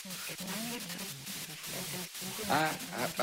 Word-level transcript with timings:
I, 0.00 0.02
I 2.50 2.70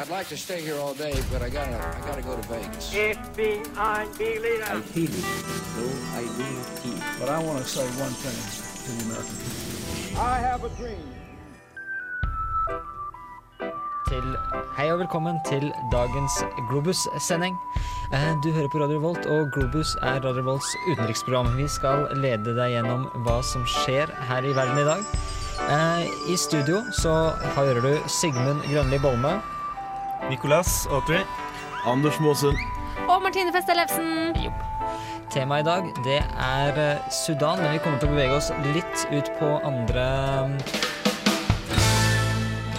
I'd 0.02 0.10
like 0.10 0.28
to 0.28 0.38
stay 0.38 0.62
here 0.62 0.78
all 0.78 0.94
day, 0.94 1.16
but 1.32 1.42
I 1.42 1.50
gotta 1.50 1.76
I 1.76 2.00
gotta 2.08 2.22
go 2.22 2.36
to 2.40 2.48
Vegas. 2.48 2.94
FBI 2.94 4.20
leader. 4.20 4.64
I 4.64 4.80
feel 4.82 5.10
it, 5.10 5.26
though 5.74 5.98
I 6.14 6.22
do 6.38 6.44
not 6.56 6.66
feel. 6.82 7.00
But 7.20 7.30
I 7.30 7.40
want 7.44 7.58
to 7.64 7.68
say 7.68 7.86
one 8.00 8.14
thing 8.22 8.38
to 8.86 8.92
the 8.94 9.02
American 9.10 9.36
people. 9.42 10.22
I 10.22 10.38
have 10.40 10.64
a 10.64 10.70
dream. 10.78 11.14
til 14.08 14.24
Hei 14.78 14.92
og 14.92 15.00
velkommen 15.00 15.40
til 15.50 15.74
dagens 15.92 16.32
Globus-sending. 16.70 17.56
Eh, 18.14 18.34
Du 18.44 18.52
hører 18.52 18.68
på 18.72 18.78
Radio 18.84 19.00
Volt, 19.00 19.26
og 19.26 19.52
Globus 19.54 19.96
er 20.02 20.20
Radio 20.24 20.42
Volts 20.44 20.76
utenriksprogram. 20.92 21.58
Vi 21.58 21.68
skal 21.68 22.08
lede 22.16 22.56
deg 22.56 22.72
gjennom 22.78 23.10
hva 23.26 23.42
som 23.44 23.66
skjer 23.66 24.06
her 24.30 24.42
i 24.48 24.54
verden 24.56 24.78
i 24.80 24.84
dag. 24.88 25.04
Eh, 25.66 26.32
I 26.32 26.38
studio 26.38 26.84
så 26.94 27.12
hører 27.58 27.82
du 27.82 28.10
Sigmund 28.10 28.62
Grønli 28.70 29.00
Bolme. 29.02 29.38
Nicolas 30.30 30.86
Autry. 30.94 31.24
Anders 31.86 32.20
Maasund. 32.22 32.58
Og 33.08 33.22
Martine 33.24 33.52
Fest 33.56 33.70
Ellefsen. 33.74 34.38
Temaet 35.34 35.66
i 35.66 35.68
dag 35.68 35.90
det 36.06 36.20
er 36.22 36.80
eh, 36.84 37.10
Sudan, 37.12 37.60
men 37.64 37.74
vi 37.74 37.82
kommer 37.84 38.00
til 38.00 38.12
å 38.12 38.14
bevege 38.14 38.38
oss 38.38 38.52
litt 38.76 39.08
ut 39.12 39.32
på 39.40 39.50
andre 39.68 40.06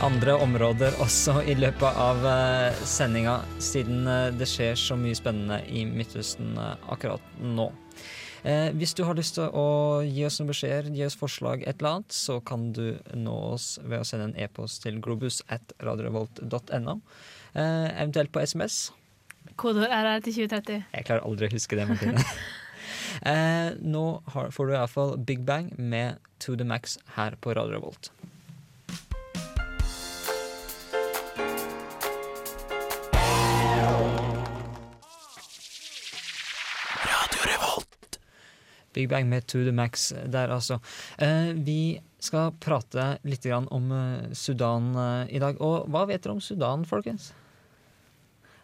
andre 0.06 0.36
områder 0.38 0.94
også 1.04 1.40
i 1.50 1.58
løpet 1.58 1.98
av 1.98 2.22
eh, 2.30 2.80
sendinga, 2.86 3.40
siden 3.58 4.06
det 4.38 4.48
skjer 4.48 4.78
så 4.78 4.96
mye 4.96 5.18
spennende 5.18 5.60
i 5.66 5.82
Midtøsten 5.90 6.54
akkurat 6.62 7.36
nå. 7.42 7.72
Eh, 8.46 8.68
hvis 8.78 8.94
du 8.94 9.02
har 9.06 9.18
lyst 9.18 9.34
til 9.38 9.48
å 9.50 10.02
gi 10.06 10.22
oss 10.26 10.38
noen 10.38 10.52
beskjeder, 10.52 10.90
gi 10.94 11.06
oss 11.06 11.18
forslag, 11.18 11.64
et 11.66 11.80
eller 11.80 11.98
annet, 11.98 12.14
så 12.14 12.38
kan 12.44 12.68
du 12.76 12.98
nå 13.16 13.34
oss 13.54 13.72
ved 13.82 14.02
å 14.02 14.06
sende 14.06 14.30
en 14.30 14.38
e-post 14.38 14.84
til 14.84 15.00
globus 15.02 15.40
at 15.52 15.74
radiorevolt.no. 15.82 16.98
Eh, 17.54 17.88
eventuelt 17.88 18.32
på 18.34 18.44
SMS. 18.44 18.78
Kodeord 19.58 19.90
RR 19.90 20.22
til 20.22 20.44
2030. 20.44 20.86
Jeg 20.94 21.08
klarer 21.08 21.26
aldri 21.26 21.48
å 21.48 21.54
huske 21.56 21.78
det, 21.78 21.88
Martine. 21.88 22.22
eh, 23.32 23.74
nå 23.82 24.04
har, 24.34 24.52
får 24.54 24.70
du 24.70 24.76
iallfall 24.76 25.16
Big 25.18 25.42
Bang 25.48 25.72
med 25.78 26.22
To 26.44 26.54
the 26.54 26.66
Max 26.68 26.98
her 27.16 27.34
på 27.42 27.56
Radio 27.58 27.78
Revolt. 27.78 28.12
Big 38.98 39.08
Bang 39.10 39.28
med 39.30 39.46
To 39.46 39.62
the 39.62 39.74
Max 39.74 40.10
der, 40.26 40.50
altså. 40.50 40.80
Eh, 41.22 41.52
vi 41.54 41.98
skal 42.18 42.50
prate 42.58 43.12
litt 43.28 43.46
grann 43.46 43.68
om 43.74 43.92
eh, 43.94 44.32
Sudan 44.34 44.90
eh, 44.98 45.36
i 45.38 45.42
dag. 45.42 45.60
Og 45.62 45.86
hva 45.92 46.02
vet 46.10 46.24
dere 46.24 46.34
om 46.34 46.42
Sudan, 46.42 46.86
folkens? 46.88 47.30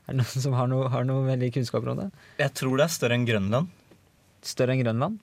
Er 0.05 0.13
det 0.13 0.21
noen 0.21 0.45
som 0.45 0.57
har 0.59 0.69
noe, 0.69 0.89
har 0.93 1.07
noe 1.09 1.25
veldig 1.29 1.53
kunnskaper 1.55 1.93
om 1.93 2.03
det? 2.03 2.09
Jeg 2.43 2.53
tror 2.59 2.81
det 2.81 2.89
er 2.89 2.97
større 2.97 3.17
enn 3.17 3.29
Grønland. 3.29 3.71
Større 4.45 4.75
enn 4.75 4.83
Grønland? 4.83 5.21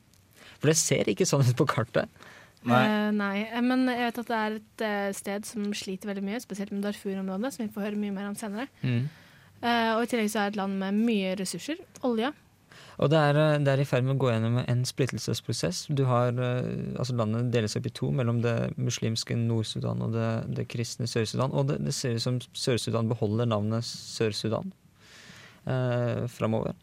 For 0.62 0.72
det 0.72 0.78
ser 0.80 1.10
ikke 1.12 1.28
sånn 1.28 1.44
ut 1.46 1.58
på 1.60 1.68
kartet. 1.70 2.22
Nei. 2.70 2.80
Eh, 2.86 3.10
nei. 3.18 3.36
Men 3.66 3.88
jeg 3.90 4.08
vet 4.08 4.22
at 4.22 4.32
det 4.32 4.40
er 4.40 4.56
et 4.60 4.86
eh, 4.86 5.10
sted 5.18 5.50
som 5.50 5.68
sliter 5.76 6.12
veldig 6.12 6.24
mye, 6.26 6.42
spesielt 6.44 6.74
med 6.74 6.86
Darfur-området, 6.86 7.54
som 7.56 7.66
vi 7.66 7.74
får 7.74 7.90
høre 7.90 8.02
mye 8.02 8.16
mer 8.16 8.30
om 8.30 8.38
senere. 8.38 8.70
Eh, 8.86 9.92
og 9.94 10.06
i 10.06 10.10
tillegg 10.10 10.32
så 10.34 10.44
er 10.44 10.50
det 10.50 10.56
et 10.56 10.62
land 10.62 10.80
med 10.82 11.04
mye 11.04 11.36
ressurser. 11.42 11.82
Olje. 12.08 12.32
Og 13.02 13.10
det 13.10 13.18
er, 13.18 13.38
eh, 13.42 13.58
det 13.58 13.72
er 13.74 13.82
i 13.82 13.88
ferd 13.90 14.06
med 14.06 14.16
å 14.16 14.22
gå 14.22 14.30
gjennom 14.30 14.60
en 14.62 14.84
splittelsesprosess. 14.86 15.88
Du 15.90 16.06
har, 16.06 16.30
eh, 16.38 16.94
altså 17.02 17.16
Landet 17.18 17.52
deles 17.52 17.76
opp 17.76 17.88
i 17.90 17.94
to, 17.98 18.12
mellom 18.12 18.42
det 18.44 18.74
muslimske 18.78 19.38
Nord-Sudan 19.38 20.04
og 20.06 20.14
det, 20.14 20.30
det 20.58 20.68
kristne 20.70 21.10
Sør-Sudan. 21.10 21.52
Og 21.52 21.68
det, 21.72 21.80
det 21.86 21.96
ser 21.98 22.18
ut 22.18 22.22
som 22.22 22.40
Sør-Sudan 22.54 23.10
beholder 23.10 23.50
navnet 23.50 23.88
Sør-Sudan 23.88 24.72
eh, 25.66 26.28
framover. 26.30 26.78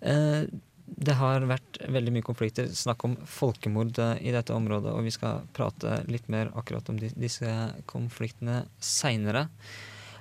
Eh, 0.00 0.46
det 0.92 1.14
har 1.16 1.46
vært 1.48 1.78
veldig 1.90 2.12
mye 2.14 2.26
konflikter. 2.26 2.68
Snakk 2.76 3.04
om 3.06 3.16
folkemord 3.26 3.98
eh, 4.02 4.14
i 4.28 4.34
dette 4.34 4.54
området, 4.54 4.92
og 4.92 5.06
vi 5.06 5.14
skal 5.14 5.42
prate 5.56 6.02
litt 6.10 6.28
mer 6.32 6.52
akkurat 6.58 6.88
om 6.92 7.00
disse 7.00 7.50
konfliktene 7.90 8.62
seinere. 8.78 9.48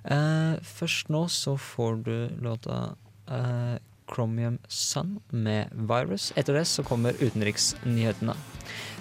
Eh, 0.01 0.57
først 0.65 1.11
nå 1.13 1.27
så 1.29 1.57
får 1.61 2.03
du 2.07 2.15
låta 2.41 2.95
eh, 3.29 3.77
Chromium 4.11 4.59
Sun 4.67 5.19
med 5.31 5.71
Virus. 5.73 6.31
Etter 6.35 6.59
det 6.59 6.65
så 6.69 6.83
kommer 6.83 7.17
utenriksnyhetene. 7.19 8.35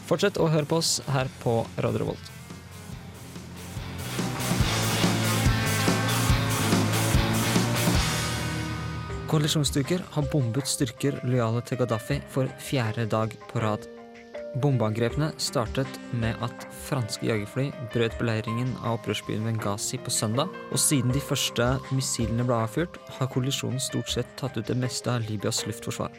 Fortsett 0.09 0.41
å 0.41 0.49
høre 0.51 0.67
på 0.67 0.81
oss 0.81 0.99
her 1.11 1.31
på 1.43 1.61
Radio 1.79 2.05
Revolt. 2.05 2.37
Koalisjonsstyrker 9.31 10.03
har 10.11 10.27
bombet 10.33 10.67
styrker 10.67 11.21
lojale 11.23 11.63
til 11.63 11.79
Gaddafi 11.79 12.19
for 12.35 12.51
fjerde 12.59 13.07
dag 13.07 13.37
på 13.53 13.63
rad. 13.63 13.87
Bombeangrepene 14.59 15.29
startet 15.39 15.99
med 16.19 16.35
at 16.43 16.65
franske 16.89 17.29
jagerfly 17.29 17.69
brøt 17.93 18.17
beleiringen 18.19 18.73
av 18.81 18.97
opprørsbyen 18.97 19.45
Benghazi 19.47 20.01
på 20.03 20.11
søndag, 20.11 20.51
og 20.75 20.83
siden 20.83 21.15
de 21.15 21.23
første 21.23 21.69
missilene 21.95 22.43
ble 22.49 22.59
avfyrt, 22.65 22.99
har 23.21 23.31
koalisjonen 23.31 23.79
stort 23.83 24.11
sett 24.11 24.33
tatt 24.41 24.59
ut 24.59 24.67
det 24.67 24.75
meste 24.75 25.13
av 25.13 25.23
Libyas 25.29 25.63
luftforsvar. 25.71 26.11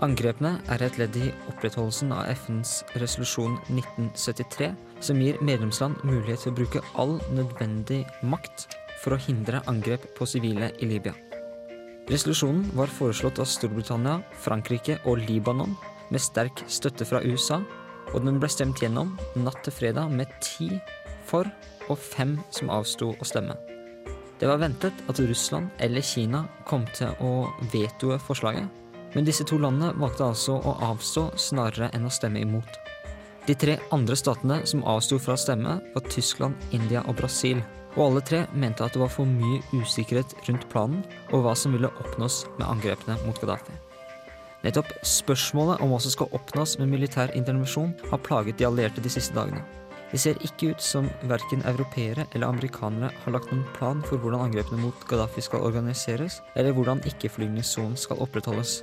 Angrepene 0.00 0.54
er 0.70 0.86
et 0.86 0.96
ledd 0.96 1.18
i 1.18 1.32
opprettholdelsen 1.50 2.14
av 2.14 2.30
FNs 2.30 2.84
resolusjon 3.02 3.58
1973, 3.66 4.70
som 5.02 5.18
gir 5.20 5.42
medlemsland 5.42 5.98
mulighet 6.06 6.46
til 6.46 6.54
å 6.54 6.58
bruke 6.62 6.86
all 7.02 7.18
nødvendig 7.34 8.04
makt 8.22 8.68
for 9.02 9.16
å 9.16 9.22
hindre 9.26 9.64
angrep 9.68 10.06
på 10.14 10.28
sivile 10.28 10.70
i 10.78 10.94
Libya. 10.94 11.18
Resolusjonen 12.10 12.70
var 12.78 12.90
foreslått 12.94 13.42
av 13.42 13.50
Storbritannia, 13.50 14.20
Frankrike 14.38 15.02
og 15.04 15.18
Libanon 15.26 15.74
med 16.10 16.22
sterk 16.22 16.64
støtte 16.68 17.06
fra 17.08 17.22
USA, 17.24 17.60
og 18.10 18.24
den 18.26 18.40
ble 18.42 18.50
stemt 18.50 18.82
gjennom 18.82 19.14
natt 19.38 19.62
til 19.64 19.74
fredag 19.74 20.10
med 20.12 20.30
ti 20.42 20.72
for 21.30 21.48
og 21.90 21.98
fem 21.98 22.36
som 22.54 22.70
avsto 22.72 23.12
å 23.14 23.26
stemme. 23.26 23.56
Det 24.40 24.48
var 24.48 24.60
ventet 24.62 25.02
at 25.10 25.20
Russland 25.20 25.68
eller 25.84 26.04
Kina 26.04 26.46
kom 26.68 26.86
til 26.96 27.12
å 27.20 27.50
vetoe 27.72 28.16
forslaget, 28.22 28.68
men 29.14 29.26
disse 29.26 29.44
to 29.44 29.58
landene 29.60 29.92
valgte 30.00 30.30
altså 30.30 30.56
å 30.56 30.78
avstå 30.90 31.26
snarere 31.50 31.90
enn 31.96 32.06
å 32.08 32.14
stemme 32.14 32.40
imot. 32.40 32.78
De 33.48 33.56
tre 33.58 33.76
andre 33.92 34.16
statene 34.16 34.60
som 34.68 34.84
avsto 34.86 35.18
fra 35.18 35.34
å 35.34 35.40
stemme, 35.40 35.78
var 35.94 36.08
Tyskland, 36.12 36.56
India 36.76 37.02
og 37.08 37.18
Brasil. 37.20 37.62
Og 37.96 38.04
alle 38.04 38.22
tre 38.22 38.44
mente 38.54 38.84
at 38.86 38.94
det 38.94 39.02
var 39.02 39.10
for 39.10 39.26
mye 39.26 39.58
usikkerhet 39.74 40.36
rundt 40.46 40.68
planen 40.70 41.02
og 41.32 41.42
hva 41.42 41.56
som 41.58 41.74
ville 41.74 41.90
oppnås 42.04 42.44
med 42.60 42.68
angrepene 42.68 43.18
mot 43.26 43.40
Gaddafi. 43.42 43.89
Nettopp 44.60 44.90
spørsmålet 45.06 45.80
om 45.80 45.92
hva 45.92 45.98
som 46.04 46.12
skal 46.12 46.32
oppnås 46.36 46.76
med 46.80 46.90
militær 46.92 47.32
intervensjon, 47.36 47.94
har 48.10 48.20
plaget 48.26 48.58
de 48.60 48.66
allierte 48.68 49.00
de 49.00 49.12
siste 49.12 49.32
dagene. 49.36 49.62
Det 50.10 50.18
ser 50.18 50.40
ikke 50.44 50.72
ut 50.74 50.82
som 50.82 51.06
verken 51.30 51.62
europeere 51.70 52.26
eller 52.34 52.50
amerikanere 52.50 53.12
har 53.22 53.34
lagt 53.36 53.52
noen 53.52 53.66
plan 53.76 54.00
for 54.02 54.18
hvordan 54.18 54.48
angrepene 54.48 54.82
mot 54.82 55.04
Gaddafi 55.08 55.44
skal 55.46 55.62
organiseres, 55.68 56.40
eller 56.58 56.74
hvordan 56.74 57.00
ikke-flygningssonen 57.06 57.96
skal 57.96 58.18
opprettholdes. 58.20 58.80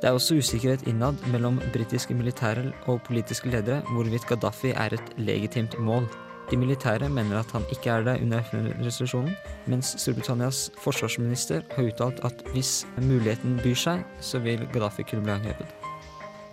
Det 0.00 0.08
er 0.08 0.16
også 0.16 0.40
usikkerhet 0.40 0.86
innad 0.88 1.20
mellom 1.32 1.60
britiske 1.72 2.16
militære 2.16 2.72
og 2.90 3.02
politiske 3.06 3.52
ledere 3.52 3.84
hvorvidt 3.92 4.26
Gaddafi 4.28 4.72
er 4.72 4.96
et 4.96 5.12
legitimt 5.20 5.78
mål. 5.78 6.08
De 6.50 6.56
militære 6.58 7.08
mener 7.10 7.40
at 7.40 7.50
han 7.50 7.64
ikke 7.74 7.90
er 7.90 8.04
det 8.06 8.20
under 8.22 8.44
FN-resolusjonen, 8.46 9.34
mens 9.66 9.96
Storbritannias 9.98 10.68
forsvarsminister 10.78 11.64
har 11.74 11.88
uttalt 11.88 12.22
at 12.28 12.44
hvis 12.52 12.84
muligheten 13.02 13.58
byr 13.64 13.80
seg, 13.82 14.04
så 14.22 14.38
vil 14.44 14.62
Gaddafi 14.70 15.02
kunne 15.08 15.26
bli 15.26 15.34
angrepet. 15.34 15.72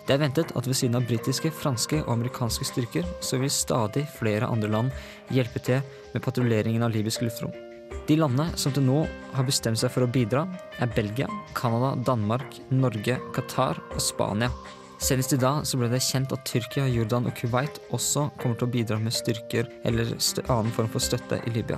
Det 0.04 0.16
er 0.16 0.20
ventet 0.20 0.50
at 0.52 0.66
ved 0.68 0.76
siden 0.76 0.98
av 0.98 1.06
britiske, 1.08 1.48
franske 1.54 2.02
og 2.02 2.10
amerikanske 2.18 2.66
styrker, 2.68 3.06
så 3.24 3.38
vil 3.40 3.52
stadig 3.52 4.02
flere 4.18 4.50
andre 4.50 4.68
land 4.68 4.90
hjelpe 5.32 5.62
til 5.64 5.80
med 6.12 6.24
patruljeringen 6.26 6.84
av 6.84 6.92
libysk 6.92 7.24
luftrom. 7.24 7.54
De 8.04 8.18
landene 8.18 8.52
som 8.60 8.74
til 8.74 8.84
nå 8.84 9.06
har 9.32 9.46
bestemt 9.48 9.80
seg 9.80 9.92
for 9.94 10.04
å 10.04 10.10
bidra, 10.12 10.44
er 10.82 10.90
Belgia, 10.92 11.30
Canada, 11.56 11.94
Danmark, 11.96 12.58
Norge, 12.74 13.16
Qatar 13.32 13.80
og 13.94 14.02
Spania. 14.02 14.50
Senest 15.04 15.34
i 15.36 15.36
dag 15.36 15.66
så 15.68 15.76
ble 15.76 15.90
det 15.92 15.98
kjent 16.00 16.30
at 16.32 16.46
Tyrkia, 16.48 16.86
Jordan 16.88 17.26
og 17.28 17.34
Kuwait 17.36 17.76
også 17.92 18.30
kommer 18.40 18.56
til 18.56 18.64
å 18.64 18.72
bidra 18.72 18.96
med 18.96 19.12
styrker 19.12 19.66
eller 19.84 20.14
annen 20.46 20.72
form 20.72 20.88
for 20.94 21.04
støtte 21.04 21.42
i 21.44 21.52
Libya. 21.52 21.76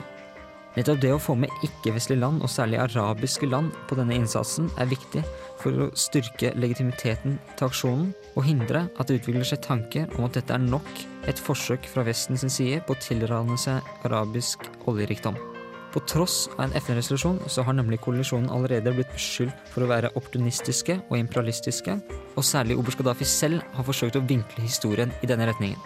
Nettopp 0.76 1.00
det 1.02 1.10
å 1.10 1.18
få 1.18 1.34
med 1.40 1.50
ikke-vestlige 1.66 2.20
land, 2.20 2.44
og 2.44 2.52
særlig 2.52 2.78
arabiske 2.84 3.48
land, 3.50 3.72
på 3.88 3.98
denne 3.98 4.14
innsatsen 4.14 4.68
er 4.78 4.92
viktig 4.92 5.24
for 5.58 5.88
å 5.88 5.90
styrke 5.98 6.52
legitimiteten 6.54 7.40
til 7.56 7.66
aksjonen 7.66 8.14
og 8.36 8.46
hindre 8.46 8.84
at 8.94 9.10
det 9.10 9.18
utvikler 9.18 9.50
seg 9.50 9.64
tanker 9.64 10.06
om 10.20 10.28
at 10.28 10.38
dette 10.38 10.54
er 10.54 10.62
nok 10.62 11.04
et 11.26 11.42
forsøk 11.48 11.90
fra 11.90 12.06
Vestens 12.06 12.46
side 12.46 12.84
på 12.86 12.94
å 12.94 13.02
tilrane 13.02 13.58
seg 13.58 14.06
arabisk 14.06 14.70
oljerikdom. 14.86 15.55
På 15.96 16.02
tross 16.04 16.50
av 16.58 16.64
en 16.66 16.72
FN-resolusjon 16.76 17.38
så 17.48 17.62
har 17.64 17.72
nemlig 17.72 18.02
koalisjonen 18.04 18.50
allerede 18.52 18.92
blitt 18.92 19.14
beskyldt 19.14 19.70
for 19.72 19.80
å 19.80 19.88
være 19.88 20.10
opportunistiske 20.12 20.98
og 21.06 21.16
imperialistiske, 21.16 21.94
og 22.36 22.44
særlig 22.44 22.76
oberst 22.76 23.00
Gaddafi 23.00 23.24
selv 23.24 23.64
har 23.72 23.86
forsøkt 23.86 24.18
å 24.20 24.22
vinkle 24.28 24.60
historien 24.60 25.14
i 25.24 25.30
denne 25.30 25.48
retningen. 25.48 25.80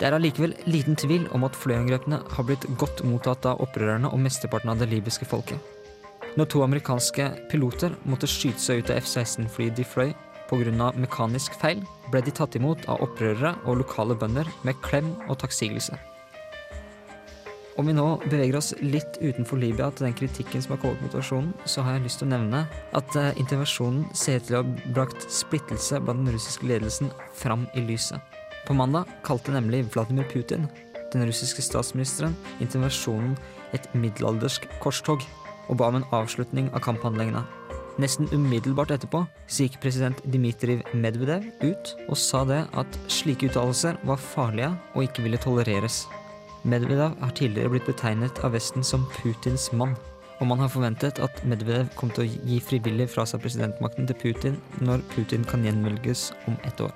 Det 0.00 0.08
er 0.08 0.16
allikevel 0.16 0.56
liten 0.64 0.96
tvil 0.96 1.28
om 1.36 1.44
at 1.44 1.60
flyangrepene 1.60 2.22
har 2.24 2.48
blitt 2.48 2.64
godt 2.80 3.04
mottatt 3.04 3.44
av 3.52 3.60
opprørerne 3.60 4.08
og 4.08 4.24
mesteparten 4.24 4.72
av 4.72 4.80
det 4.80 4.88
libyske 4.94 5.28
folket. 5.28 5.60
Når 6.40 6.48
to 6.48 6.64
amerikanske 6.64 7.28
piloter 7.52 7.92
måtte 8.08 8.32
skyte 8.32 8.64
seg 8.64 8.80
ut 8.80 8.94
av 8.94 9.04
F-16-flyet 9.04 9.76
de 9.76 9.84
fløy 9.84 10.14
pga. 10.48 10.92
mekanisk 10.96 11.60
feil, 11.60 11.84
ble 12.08 12.24
de 12.24 12.32
tatt 12.32 12.56
imot 12.56 12.88
av 12.88 13.04
opprørere 13.04 13.58
og 13.66 13.84
lokale 13.84 14.16
bønder 14.16 14.48
med 14.64 14.80
klem 14.80 15.12
og 15.28 15.36
takksigelse. 15.44 16.00
Om 17.80 17.86
vi 17.86 17.94
nå 17.96 18.18
beveger 18.26 18.58
oss 18.58 18.74
litt 18.84 19.14
utenfor 19.22 19.56
Libya 19.56 19.86
til 19.96 20.04
den 20.04 20.16
kritikken 20.18 20.60
som 20.60 20.74
har 20.74 20.82
kommet 20.82 21.00
mot 21.00 21.14
aksjonen, 21.16 21.54
så 21.64 21.80
har 21.80 21.94
jeg 21.96 22.02
lyst 22.04 22.20
til 22.20 22.28
å 22.28 22.34
nevne 22.34 22.58
at 22.98 23.16
eh, 23.16 23.30
intervensjonen 23.40 24.02
ser 24.12 24.36
ut 24.36 24.50
til 24.50 24.58
å 24.58 24.60
ha 24.60 24.90
brakt 24.98 25.24
splittelse 25.32 26.02
blant 26.04 26.20
den 26.20 26.34
russiske 26.36 26.68
ledelsen 26.68 27.08
fram 27.40 27.64
i 27.72 27.86
lyset. 27.88 28.20
På 28.66 28.76
mandag 28.76 29.08
kalte 29.24 29.56
nemlig 29.56 29.86
Vladimir 29.94 30.28
Putin, 30.28 30.68
den 31.14 31.24
russiske 31.24 31.64
statsministeren, 31.64 32.36
intervensjonen 32.60 33.32
et 33.72 33.88
middelaldersk 33.96 34.68
korstog, 34.84 35.24
og 35.72 35.80
ba 35.80 35.88
om 35.88 36.02
en 36.02 36.08
avslutning 36.20 36.68
av 36.74 36.84
kamphandlingene. 36.84 37.46
Nesten 38.00 38.28
umiddelbart 38.28 38.92
etterpå 38.92 39.24
så 39.48 39.64
gikk 39.64 39.80
president 39.80 40.20
Dmitriv 40.28 40.84
Medvedev 40.92 41.48
ut 41.64 41.96
og 42.10 42.16
sa 42.20 42.44
det 42.44 42.66
at 42.76 43.04
slike 43.08 43.48
uttalelser 43.48 43.96
var 44.04 44.20
farlige 44.20 44.74
og 44.92 45.08
ikke 45.08 45.24
ville 45.24 45.40
tolereres. 45.40 46.04
Medvedev 46.62 47.14
har 47.20 47.30
tidligere 47.32 47.72
blitt 47.72 47.86
betegnet 47.88 48.42
av 48.44 48.52
Vesten 48.52 48.84
som 48.84 49.06
Putins 49.14 49.70
mann, 49.72 49.94
og 50.40 50.48
man 50.50 50.60
har 50.60 50.68
forventet 50.72 51.20
at 51.24 51.40
Medvedev 51.48 51.88
kom 51.96 52.12
til 52.12 52.26
å 52.26 52.42
gi 52.48 52.58
frivillig 52.64 53.08
fra 53.12 53.24
seg 53.28 53.40
presidentmakten 53.44 54.08
til 54.10 54.18
Putin 54.20 54.60
når 54.84 55.04
Putin 55.14 55.46
kan 55.48 55.64
gjenvelges 55.64 56.30
om 56.50 56.60
ett 56.68 56.84
år. 56.84 56.92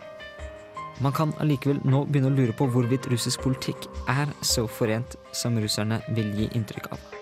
Man 1.03 1.17
kan 1.17 1.33
allikevel 1.43 1.81
nå 1.89 2.05
begynne 2.05 2.31
å 2.31 2.37
lure 2.37 2.55
på 2.55 2.69
hvorvidt 2.71 3.09
russisk 3.11 3.43
politikk 3.43 3.89
er 4.13 4.31
så 4.45 4.69
forent 4.69 5.17
som 5.33 5.57
russerne 5.59 6.03
vil 6.15 6.31
gi 6.37 6.53
inntrykk 6.53 6.93
av. 6.93 7.14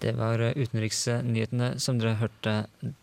Det 0.00 0.14
var 0.18 0.40
eh, 0.40 0.56
utenriksnyhetene 0.56 1.74
som 1.82 1.98
dere 2.00 2.16
hørte 2.20 2.54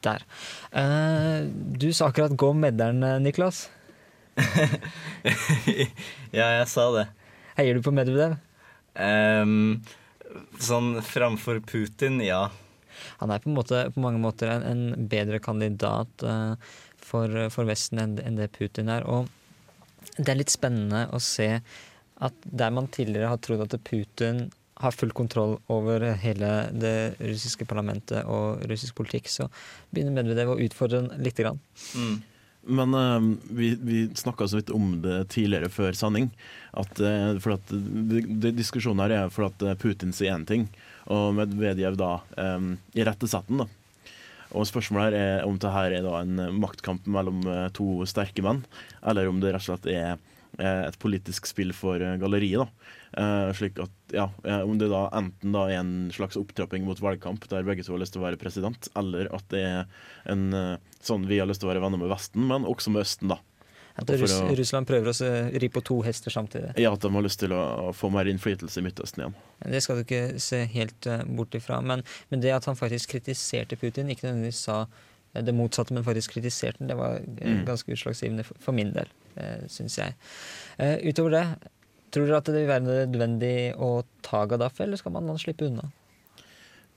der. 0.05 0.25
Eh, 0.71 1.45
Du 1.77 1.91
sa 1.93 2.09
akkurat 2.09 2.31
'gå 2.31 2.53
medderen', 2.53 3.03
eh, 3.03 3.19
Niklas. 3.19 3.69
ja, 6.31 6.47
jeg 6.59 6.67
sa 6.67 6.91
det. 6.93 7.07
Heier 7.57 7.73
du 7.73 7.81
på 7.81 7.93
Medvedev? 7.93 8.37
Um, 8.97 9.81
sånn 10.61 11.01
framfor 11.01 11.59
Putin, 11.65 12.19
ja. 12.21 12.51
Han 13.21 13.33
er 13.33 13.41
på, 13.41 13.49
måte, 13.53 13.87
på 13.93 14.01
mange 14.01 14.21
måter 14.21 14.51
en, 14.51 14.63
en 14.65 15.07
bedre 15.09 15.39
kandidat 15.41 16.25
uh, 16.25 16.53
for, 16.97 17.49
for 17.53 17.65
Vesten 17.69 18.01
enn, 18.01 18.17
enn 18.21 18.37
det 18.37 18.51
Putin 18.57 18.89
er. 18.93 19.05
Og 19.09 19.29
det 20.17 20.29
er 20.33 20.39
litt 20.39 20.53
spennende 20.53 21.07
å 21.13 21.21
se 21.21 21.49
at 22.17 22.45
der 22.45 22.73
man 22.73 22.89
tidligere 22.93 23.33
har 23.33 23.41
trodd 23.41 23.65
at 23.65 23.77
Putin 23.85 24.47
har 24.77 24.95
full 24.95 25.11
kontroll 25.15 25.57
over 25.73 26.03
hele 26.21 26.51
det 26.73 27.17
russiske 27.19 27.65
parlamentet 27.69 28.25
og 28.29 28.63
russisk 28.69 28.97
politikk, 28.97 29.29
så 29.31 29.47
begynner 29.89 30.15
Medvedev 30.19 30.53
å 30.53 30.59
utfordre 30.61 31.03
den 31.03 31.23
lite 31.25 31.45
grann. 31.45 31.61
Mm. 31.97 32.17
Men 32.77 32.93
uh, 32.93 33.23
vi, 33.55 33.71
vi 33.79 34.03
snakka 34.17 34.47
så 34.47 34.59
vidt 34.59 34.73
om 34.75 34.97
det 35.01 35.29
tidligere 35.33 35.71
før 35.71 35.95
sending. 35.95 36.29
At, 36.77 36.99
uh, 36.99 37.37
for 37.43 37.55
at 37.55 37.71
de, 37.71 38.21
de 38.27 38.53
Diskusjonen 38.57 39.05
her 39.05 39.15
er 39.21 39.33
for 39.33 39.47
at 39.47 39.63
eh, 39.63 39.77
Putin 39.79 40.11
sier 40.15 40.35
én 40.35 40.45
ting, 40.47 40.67
og 41.07 41.37
Medvedev 41.37 41.95
da 41.99 42.17
um, 42.35 42.73
irettesetter 42.97 43.53
den. 43.53 43.63
da. 43.63 43.69
Og 44.55 44.67
Spørsmålet 44.67 45.11
her 45.11 45.17
er 45.19 45.45
om 45.47 45.57
dette 45.57 45.73
her 45.73 45.95
er 45.97 46.05
da 46.05 46.21
en 46.21 46.59
maktkamp 46.61 47.07
mellom 47.11 47.43
eh, 47.51 47.67
to 47.75 48.05
sterke 48.07 48.43
menn, 48.45 48.63
eller 49.03 49.29
om 49.29 49.41
det 49.43 49.53
rett 49.53 49.65
og 49.65 49.73
slett 49.73 49.89
er 49.91 50.13
eh, 50.13 50.19
et 50.59 50.97
politisk 50.99 51.45
spill 51.45 51.73
for 51.73 52.01
eh, 52.01 52.17
galleriet. 52.17 52.63
da. 52.63 52.67
Eh, 53.17 53.53
slik 53.53 53.79
at, 53.79 53.91
ja, 54.13 54.29
eh, 54.43 54.61
Om 54.63 54.77
det 54.81 54.89
da 54.89 55.09
enten 55.13 55.51
da 55.53 55.65
er 55.69 55.79
en 55.79 56.09
slags 56.11 56.35
opptrapping 56.39 56.83
mot 56.85 56.99
valgkamp 56.99 57.47
der 57.49 57.63
begge 57.63 57.83
to 57.85 57.93
har 57.93 57.99
lyst 58.01 58.13
til 58.13 58.21
å 58.23 58.27
være 58.29 58.39
president, 58.41 58.89
eller 58.95 59.29
at 59.33 59.45
det 59.49 59.61
er 59.65 59.85
en 60.25 60.47
eh, 60.53 60.77
sånn 61.01 61.27
vi 61.27 61.39
har 61.39 61.47
lyst 61.47 61.61
til 61.61 61.69
å 61.69 61.73
være 61.73 61.83
venner 61.83 61.97
med 62.01 62.09
Vesten, 62.09 62.47
men 62.47 62.65
også 62.65 62.91
med 62.91 63.01
Østen, 63.05 63.29
da. 63.29 63.39
At 63.97 64.09
Russ, 64.13 64.33
å- 64.37 64.51
Russland 64.55 64.85
prøver 64.85 65.09
å 65.09 65.59
ri 65.59 65.69
på 65.73 65.81
to 65.81 65.95
hester 66.05 66.29
samtidig. 66.29 66.75
Ja, 66.77 66.91
at 66.93 67.01
de 67.01 67.09
har 67.09 67.23
lyst 67.25 67.39
til 67.41 67.49
å, 67.49 67.89
få 67.97 68.11
mer 68.13 68.25
innflytelse 68.29 68.77
i 68.77 68.83
Midtøsten 68.85 69.23
igjen. 69.23 69.33
Det 69.65 69.79
skal 69.81 69.95
du 69.97 70.03
ikke 70.03 70.39
se 70.39 70.59
helt 70.69 71.07
eh, 71.09 71.23
bort 71.25 71.55
ifra. 71.57 71.79
Men, 71.81 72.03
men 72.29 72.39
det 72.43 72.51
at 72.53 72.65
han 72.69 72.75
faktisk 72.77 73.15
kritiserte 73.15 73.75
Putin, 73.81 74.09
ikke 74.13 74.27
nødvendigvis 74.29 74.59
sa 74.69 74.83
eh, 75.33 75.41
det 75.41 75.55
motsatte, 75.57 75.93
men 75.97 76.05
faktisk 76.05 76.35
kritiserte 76.37 76.77
den, 76.77 76.91
det 76.93 76.97
var 76.99 77.17
eh, 77.17 77.47
Mm. 77.57 77.65
ganske 77.65 77.89
utslagsgivende 77.95 78.45
for, 78.45 78.71
min 78.77 78.93
del, 78.93 79.09
syns 79.71 79.97
jeg. 79.99 80.15
Eh, 80.77 80.97
utover 81.09 81.35
det, 81.37 81.45
tror 82.13 82.27
dere 82.27 82.41
at 82.41 82.49
det 82.49 82.57
vil 82.59 82.69
være 82.71 82.85
nødvendig 82.87 83.55
å 83.77 83.91
ta 84.25 84.45
Gaddafi, 84.49 84.83
eller 84.85 84.99
skal 84.99 85.15
man 85.15 85.31
slippe 85.41 85.67
unna? 85.69 85.89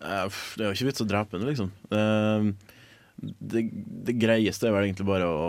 Eh, 0.00 0.26
Det 0.56 0.64
er 0.64 0.70
jo 0.70 0.76
ikke 0.78 0.90
vits 0.90 1.04
å 1.04 1.08
drepe 1.08 1.38
den, 1.38 1.48
liksom. 1.50 1.72
Eh, 1.92 2.76
Det, 3.20 3.66
det 4.08 4.14
greieste 4.16 4.64
er 4.68 4.72
vel 4.72 4.86
egentlig 4.88 5.04
bare 5.04 5.26
å 5.28 5.48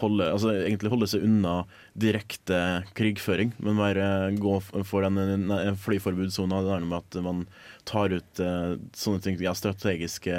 holde, 0.00 0.26
altså 0.32 0.50
egentlig 0.52 0.90
holde 0.92 1.08
seg 1.08 1.24
unna 1.24 1.54
direkte 1.98 2.58
krigføring, 2.96 3.54
men 3.60 3.80
eh, 3.88 4.26
gå 4.40 4.58
for 4.84 5.06
en, 5.06 5.16
en, 5.20 5.46
en 5.54 5.80
flyforbudssone. 5.80 6.60
Det 6.64 6.74
er 6.74 6.84
noe 6.84 6.90
med 6.90 7.00
at 7.00 7.18
man 7.24 7.46
tar 7.88 8.12
ut 8.12 8.42
eh, 8.44 8.74
sånne 8.96 9.24
ting, 9.24 9.40
ja, 9.40 9.54
strategiske 9.56 10.36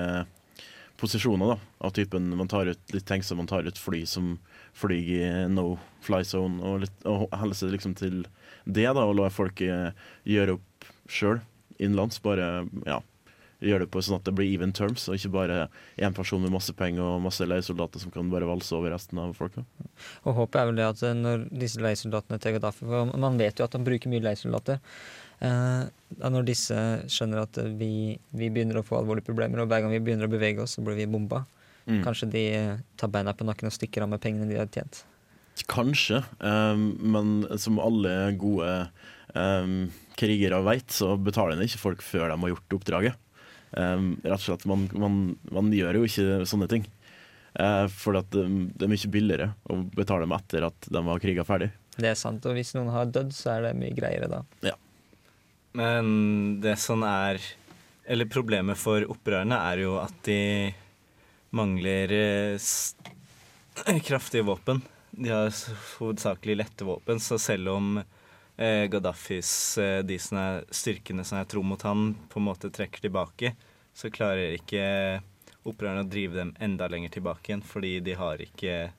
posisjoner. 1.01 1.55
da, 1.55 1.57
av 1.81 1.95
typen 1.97 2.29
Man 2.37 2.47
tar 2.51 2.69
ut 2.69 2.93
litt 2.93 3.07
tenksomt, 3.09 3.41
man 3.41 3.49
tar 3.49 3.65
ut 3.65 3.77
fly 3.81 4.03
som 4.05 4.35
flyr 4.77 4.97
i 4.97 5.21
no 5.51 5.75
fly 6.05 6.23
zone, 6.25 6.61
og, 6.65 6.83
litt, 6.85 7.05
og 7.09 7.27
holder 7.35 7.57
seg 7.57 7.75
liksom 7.75 7.95
til 7.99 8.23
det, 8.65 8.87
da, 8.87 9.05
og 9.05 9.17
lar 9.19 9.33
folk 9.33 9.61
eh, 9.65 9.91
gjøre 10.27 10.57
opp 10.57 10.91
sjøl 11.11 11.41
innenlands. 11.81 12.21
Bare 12.23 12.67
ja, 12.87 12.99
gjøre 13.61 13.85
det 13.85 13.91
på 13.93 14.01
sånn 14.05 14.17
at 14.17 14.27
det 14.27 14.33
blir 14.37 14.49
even 14.49 14.73
terms, 14.75 15.07
og 15.09 15.17
ikke 15.17 15.33
bare 15.35 15.57
én 16.01 16.15
person 16.17 16.41
med 16.41 16.53
masse 16.53 16.73
penger 16.77 17.05
og 17.05 17.23
masse 17.25 17.45
leiesoldater 17.45 18.01
som 18.01 18.13
kan 18.13 18.29
bare 18.31 18.49
valse 18.49 18.73
over 18.77 18.93
resten 18.95 19.21
av 19.21 19.33
folka. 19.37 19.63
Og 20.25 20.37
håpet 20.39 20.61
er 20.61 20.69
vel 20.69 20.81
det 20.81 20.87
at 20.89 21.03
eh, 21.07 21.17
når 21.17 21.47
disse 21.63 21.81
leiesoldatene 21.83 22.41
til 22.41 22.57
Gaddafi 22.57 22.87
For 22.87 23.13
man 23.21 23.41
vet 23.41 23.61
jo 23.61 23.67
at 23.67 23.77
han 23.77 23.87
bruker 23.87 24.11
mye 24.11 24.25
leiesoldater. 24.25 24.81
Eh, 25.41 25.83
når 26.21 26.45
disse 26.45 26.77
skjønner 27.09 27.45
at 27.45 27.61
vi, 27.77 28.17
vi 28.29 28.49
begynner 28.53 28.81
å 28.81 28.85
få 28.85 28.99
alvorlige 28.99 29.29
problemer, 29.29 29.61
og 29.61 29.71
hver 29.71 29.85
gang 29.85 29.93
vi 29.93 30.03
begynner 30.03 30.29
å 30.29 30.33
bevege 30.33 30.65
oss, 30.65 30.77
så 30.77 30.85
blir 30.85 30.97
vi 30.99 31.09
bomba, 31.09 31.45
Mm. 31.87 32.03
kanskje 32.05 32.29
de 32.29 32.43
eh, 32.55 32.81
tar 32.99 33.09
beina 33.13 33.33
på 33.33 33.45
nakken 33.47 33.69
og 33.69 33.73
stikker 33.73 34.05
av 34.05 34.11
med 34.11 34.21
pengene 34.21 34.49
de 34.49 34.59
har 34.59 34.69
tjent. 34.69 35.03
Kanskje, 35.69 36.21
um, 36.39 36.85
men 37.13 37.33
som 37.59 37.79
alle 37.81 38.13
gode 38.39 38.69
um, 39.35 39.89
krigere 40.17 40.61
veit, 40.65 40.93
så 40.93 41.15
betaler 41.19 41.57
en 41.57 41.65
ikke 41.65 41.81
folk 41.81 42.05
før 42.05 42.29
de 42.31 42.37
har 42.39 42.53
gjort 42.53 42.77
oppdraget. 42.77 43.19
Um, 43.71 44.13
rett 44.23 44.39
og 44.39 44.45
slett, 44.45 44.65
man, 44.69 44.87
man, 44.93 45.19
man 45.51 45.71
gjør 45.75 45.99
jo 45.99 46.07
ikke 46.07 46.47
sånne 46.49 46.69
ting. 46.71 46.87
Uh, 47.59 47.85
for 47.91 48.15
at 48.15 48.31
um, 48.39 48.69
det 48.71 48.87
er 48.87 48.93
mye 48.93 49.11
billigere 49.11 49.49
å 49.67 49.81
betale 49.91 50.23
dem 50.23 50.37
etter 50.37 50.69
at 50.69 50.87
de 50.87 51.03
har 51.09 51.23
kriga 51.23 51.45
ferdig. 51.47 51.71
Det 51.97 52.13
er 52.13 52.19
sant, 52.19 52.45
og 52.47 52.55
hvis 52.55 52.71
noen 52.77 52.93
har 52.93 53.11
dødd, 53.11 53.33
så 53.35 53.57
er 53.57 53.67
det 53.67 53.77
mye 53.79 53.95
greiere 53.97 54.31
da. 54.31 54.45
Men 55.77 56.59
det 56.63 56.75
som 56.83 57.03
er 57.07 57.39
Eller 58.03 58.27
problemet 58.27 58.79
for 58.79 59.05
opprørerne 59.07 59.55
er 59.71 59.83
jo 59.85 59.93
at 60.01 60.15
de 60.27 60.39
mangler 61.55 62.11
eh, 62.11 63.99
kraftige 64.07 64.45
våpen. 64.47 64.81
De 65.11 65.29
har 65.29 65.51
hovedsakelig 65.99 66.55
lette 66.57 66.87
våpen, 66.87 67.19
så 67.19 67.39
selv 67.39 67.73
om 67.73 67.97
eh, 68.57 68.85
Gaddafis 68.91 69.77
eh, 69.77 69.99
de 70.07 70.19
som 70.19 70.39
er 70.39 70.63
styrkene 70.71 71.25
som 71.27 71.41
er 71.41 71.49
tro 71.51 71.63
mot 71.63 71.81
han, 71.83 72.13
på 72.31 72.39
en 72.39 72.47
måte 72.47 72.71
trekker 72.71 73.03
tilbake, 73.03 73.53
så 73.93 74.11
klarer 74.13 74.55
ikke 74.55 74.85
opprørerne 75.67 76.05
å 76.05 76.09
drive 76.09 76.39
dem 76.39 76.55
enda 76.63 76.87
lenger 76.89 77.17
tilbake 77.17 77.51
igjen, 77.51 77.65
fordi 77.65 77.99
de 78.01 78.15
har 78.17 78.41
ikke 78.41 78.91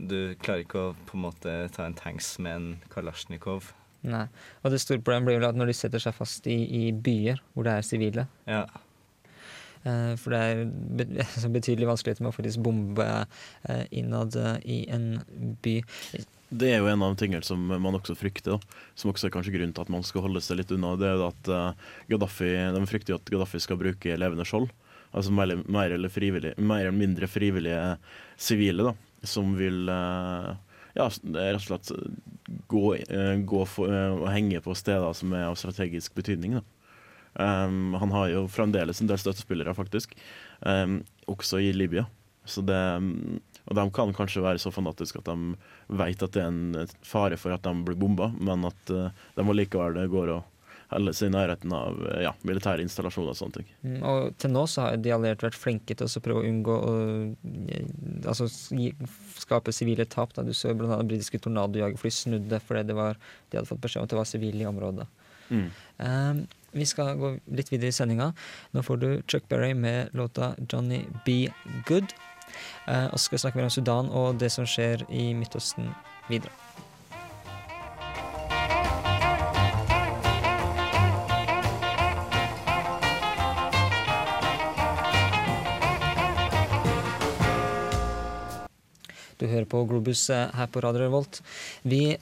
Du 0.00 0.34
klarer 0.40 0.64
ikke 0.64 0.80
å 0.80 0.92
på 1.06 1.18
en 1.18 1.22
måte 1.26 1.54
ta 1.76 1.84
en 1.84 1.94
tanks 1.94 2.38
med 2.40 2.54
en 2.56 2.68
kalasjnikov. 2.88 3.74
Nei. 4.00 4.24
Og 4.64 4.72
det 4.72 4.78
store 4.80 5.02
problemet 5.04 5.28
blir 5.28 5.40
vel 5.42 5.50
at 5.50 5.58
når 5.60 5.68
de 5.68 5.74
setter 5.76 6.00
seg 6.00 6.14
fast 6.16 6.46
i, 6.48 6.56
i 6.56 6.84
byer 6.92 7.42
hvor 7.52 7.68
det 7.68 7.74
er 7.76 7.84
sivile, 7.84 8.24
Ja. 8.48 8.64
Eh, 9.84 10.12
for 10.20 10.34
det 10.34 10.40
er 10.40 10.60
be 10.68 11.06
altså 11.24 11.50
betydelig 11.52 11.88
vanskeligheter 11.90 12.24
med 12.24 12.32
å 12.32 12.36
faktisk 12.36 12.62
bombe 12.64 13.06
eh, 13.06 13.84
innad 13.96 14.36
eh, 14.38 14.58
i 14.64 14.78
en 14.92 15.08
by. 15.64 15.76
Det 16.50 16.70
er 16.72 16.80
jo 16.80 16.90
en 16.90 17.04
av 17.06 17.16
tingene 17.18 17.46
som 17.46 17.62
man 17.70 17.98
også 17.98 18.16
frykter, 18.18 18.58
som 18.98 19.12
også 19.12 19.28
er 19.28 19.34
kanskje 19.36 19.54
grunnen 19.54 19.74
til 19.76 19.86
at 19.86 19.92
man 19.92 20.06
skal 20.06 20.24
holde 20.26 20.42
seg 20.42 20.58
litt 20.58 20.72
unna. 20.74 20.96
Det 20.98 21.06
er 21.12 21.22
at 21.28 21.50
Gaddafi, 22.10 22.50
De 22.74 22.86
frykter 22.90 23.14
jo 23.14 23.20
at 23.20 23.30
Gaddafi 23.30 23.60
skal 23.62 23.78
bruke 23.78 24.16
levende 24.18 24.46
skjold. 24.48 24.66
Altså 25.14 25.30
mer, 25.34 25.54
mer, 25.70 25.94
eller, 25.94 26.10
mer 26.58 26.82
eller 26.82 26.96
mindre 26.96 27.30
frivillige 27.30 27.94
sivile, 28.38 28.90
da. 28.90 28.96
Som 29.26 29.54
vil 29.58 29.86
ja, 29.86 31.06
rett 31.06 31.60
og 31.60 31.62
slett 31.62 31.92
gå, 32.70 32.84
gå 33.46 33.62
for, 33.70 33.94
og 34.18 34.26
henge 34.34 34.62
på 34.64 34.74
steder 34.74 35.14
som 35.14 35.38
er 35.38 35.46
av 35.52 35.58
strategisk 35.60 36.18
betydning. 36.18 36.58
Da. 36.58 36.79
Um, 37.34 37.94
han 38.00 38.10
har 38.14 38.30
jo 38.32 38.46
fremdeles 38.50 39.00
en 39.00 39.10
del 39.10 39.20
støttespillere, 39.22 39.74
faktisk. 39.76 40.16
um, 40.66 41.02
også 41.30 41.60
i 41.62 41.72
Libya. 41.72 42.06
Så 42.44 42.64
det, 42.66 42.80
og 43.68 43.76
de 43.76 43.84
kan 43.94 44.14
kanskje 44.16 44.42
være 44.42 44.58
så 44.58 44.72
fanatiske 44.74 45.20
at 45.20 45.28
de 45.28 45.54
vet 46.00 46.22
at 46.24 46.32
det 46.34 46.42
er 46.42 46.48
en 46.50 46.94
fare 47.06 47.36
for 47.38 47.54
at 47.54 47.62
de 47.62 47.74
blir 47.86 47.98
bomba, 48.00 48.32
men 48.40 48.64
at 48.66 48.90
uh, 48.90 49.12
de 49.36 49.44
allikevel 49.46 50.00
går 50.10 50.32
og 50.38 50.48
seg 50.90 51.28
i 51.28 51.34
nærheten 51.34 51.72
av 51.74 51.98
eh, 52.10 52.22
ja, 52.24 52.32
militære 52.42 52.82
installasjoner 52.82 53.30
og 53.30 53.38
sånne 53.38 53.60
ting. 53.60 53.68
Mm, 53.86 53.98
Og 54.02 54.32
til 54.42 54.50
nå 54.50 54.64
så 54.66 54.88
har 54.88 54.96
de 54.98 55.12
allierte 55.14 55.46
vært 55.46 55.58
flinke 55.58 55.94
til 55.94 56.08
å 56.08 56.22
prøve 56.24 56.42
å 56.42 56.48
unngå 56.48 56.76
å 56.82 56.94
eh, 57.70 57.84
altså, 58.26 58.48
skape 59.38 59.74
sivile 59.76 60.06
tap. 60.10 60.34
Da. 60.34 60.42
Du 60.42 60.50
så 60.56 60.74
bl.a. 60.74 60.98
britiske 61.06 61.38
tornadojagerfly 61.46 62.10
snudde 62.10 62.58
fordi 62.64 62.88
det 62.90 62.98
var, 62.98 63.20
de 63.50 63.60
hadde 63.60 63.70
fått 63.70 63.84
beskjed 63.84 64.02
om 64.02 64.08
at 64.08 64.14
det 64.14 64.20
var 64.20 64.30
sivile 64.32 64.64
i 64.64 64.70
området. 64.70 65.06
Um, 65.50 66.44
vi 66.72 66.86
skal 66.86 67.16
gå 67.18 67.34
litt 67.56 67.72
videre 67.72 67.90
i 67.90 67.96
sendinga. 67.96 68.32
Nå 68.74 68.82
får 68.86 69.00
du 69.02 69.08
Chuck 69.26 69.48
Berry 69.48 69.74
med 69.74 70.14
låta 70.14 70.54
'Johnny 70.58 71.04
Be 71.26 71.52
Good'. 71.86 72.14
Eh, 72.88 73.06
og 73.06 73.18
så 73.18 73.24
skal 73.24 73.36
vi 73.36 73.40
snakke 73.44 73.58
mer 73.58 73.64
om 73.64 73.70
Sudan 73.70 74.10
og 74.10 74.40
det 74.40 74.52
som 74.52 74.66
skjer 74.66 75.04
i 75.10 75.32
Midtøsten 75.34 75.94
videre. 76.28 76.69
Du 89.40 89.46
hører 89.48 89.64
på 89.68 89.80
Globus 89.88 90.26
eh, 90.32 90.50
her 90.52 90.68
på 90.68 90.82
Radio 90.84 91.06
Revolt. 91.06 91.40
Vi, 91.88 92.16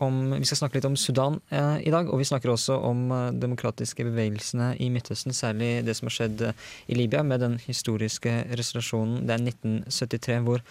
om, 0.00 0.18
vi 0.32 0.48
skal 0.48 0.62
snakke 0.62 0.78
litt 0.78 0.88
om 0.88 0.96
Sudan 0.96 1.38
eh, 1.52 1.84
i 1.84 1.92
dag, 1.92 2.08
og 2.08 2.22
vi 2.22 2.28
snakker 2.28 2.54
også 2.54 2.78
om 2.88 3.04
eh, 3.12 3.26
demokratiske 3.36 4.06
bevegelsene 4.08 4.72
i 4.80 4.88
Midtøsten, 4.92 5.36
særlig 5.36 5.84
det 5.84 5.96
som 5.98 6.08
har 6.08 6.16
skjedd 6.16 6.44
eh, 6.48 6.66
i 6.88 6.98
Libya 6.98 7.22
med 7.26 7.44
den 7.44 7.58
historiske 7.66 8.32
resolusjonen. 8.56 9.26
Det 9.28 9.36
er 9.36 9.44
1973 9.52 10.40
hvor 10.48 10.64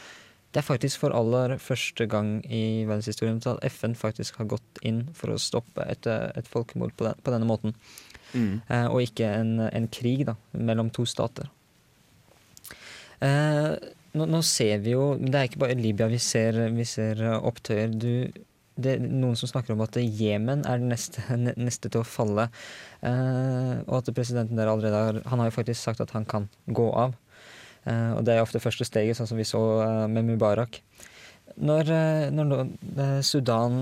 det 0.54 0.62
er 0.62 0.66
faktisk 0.66 1.02
for 1.02 1.14
aller 1.18 1.56
første 1.58 2.06
gang 2.10 2.36
i 2.46 2.86
verdenshistorien 2.86 3.40
at 3.50 3.64
FN 3.74 3.96
faktisk 3.98 4.38
har 4.42 4.52
gått 4.52 4.82
inn 4.86 5.08
for 5.18 5.34
å 5.34 5.42
stoppe 5.42 5.86
et, 5.90 6.06
et 6.06 6.50
folkemord 6.50 6.94
på, 6.98 7.08
den, 7.08 7.22
på 7.26 7.34
denne 7.34 7.50
måten. 7.50 7.74
Eh, 8.34 8.88
og 8.90 9.02
ikke 9.04 9.30
en, 9.30 9.58
en 9.68 9.90
krig 9.94 10.26
da, 10.30 10.36
mellom 10.58 10.90
to 10.94 11.06
stater. 11.10 11.50
Eh, 13.24 13.74
nå, 14.18 14.28
nå 14.30 14.42
ser 14.46 14.82
vi 14.86 14.96
jo 14.96 15.14
Det 15.20 15.36
er 15.36 15.48
ikke 15.50 15.62
bare 15.66 15.78
Libya 15.80 16.10
vi 16.12 16.20
ser, 16.22 16.58
vi 16.76 16.86
ser 16.88 17.22
eh, 17.24 17.38
opptøyer. 17.38 17.94
Du, 17.94 18.44
det 18.74 18.96
er 18.96 19.04
noen 19.04 19.38
som 19.38 19.52
snakker 19.52 19.76
om 19.76 19.84
at 19.86 19.98
Jemen 20.02 20.64
er 20.70 20.82
den 20.82 20.94
neste, 20.94 21.24
neste 21.68 21.90
til 21.90 22.02
å 22.02 22.08
falle. 22.08 22.48
Eh, 23.02 23.76
og 23.88 24.00
at 24.00 24.14
presidenten 24.16 24.60
der 24.60 24.72
allerede 24.72 25.04
har 25.04 25.22
Han 25.32 25.44
har 25.44 25.52
jo 25.52 25.58
faktisk 25.60 25.82
sagt 25.82 26.02
at 26.02 26.16
han 26.18 26.26
kan 26.30 26.50
gå 26.68 26.90
av. 26.94 27.18
Eh, 27.84 28.12
og 28.18 28.24
det 28.26 28.36
er 28.36 28.44
ofte 28.44 28.64
første 28.64 28.88
steget, 28.88 29.18
sånn 29.18 29.30
som 29.30 29.40
vi 29.40 29.48
så 29.48 29.62
eh, 29.84 30.06
med 30.12 30.28
Mubarak. 30.30 30.80
Når, 31.60 31.92
eh, 31.92 32.30
når 32.34 33.22
Sudan 33.26 33.76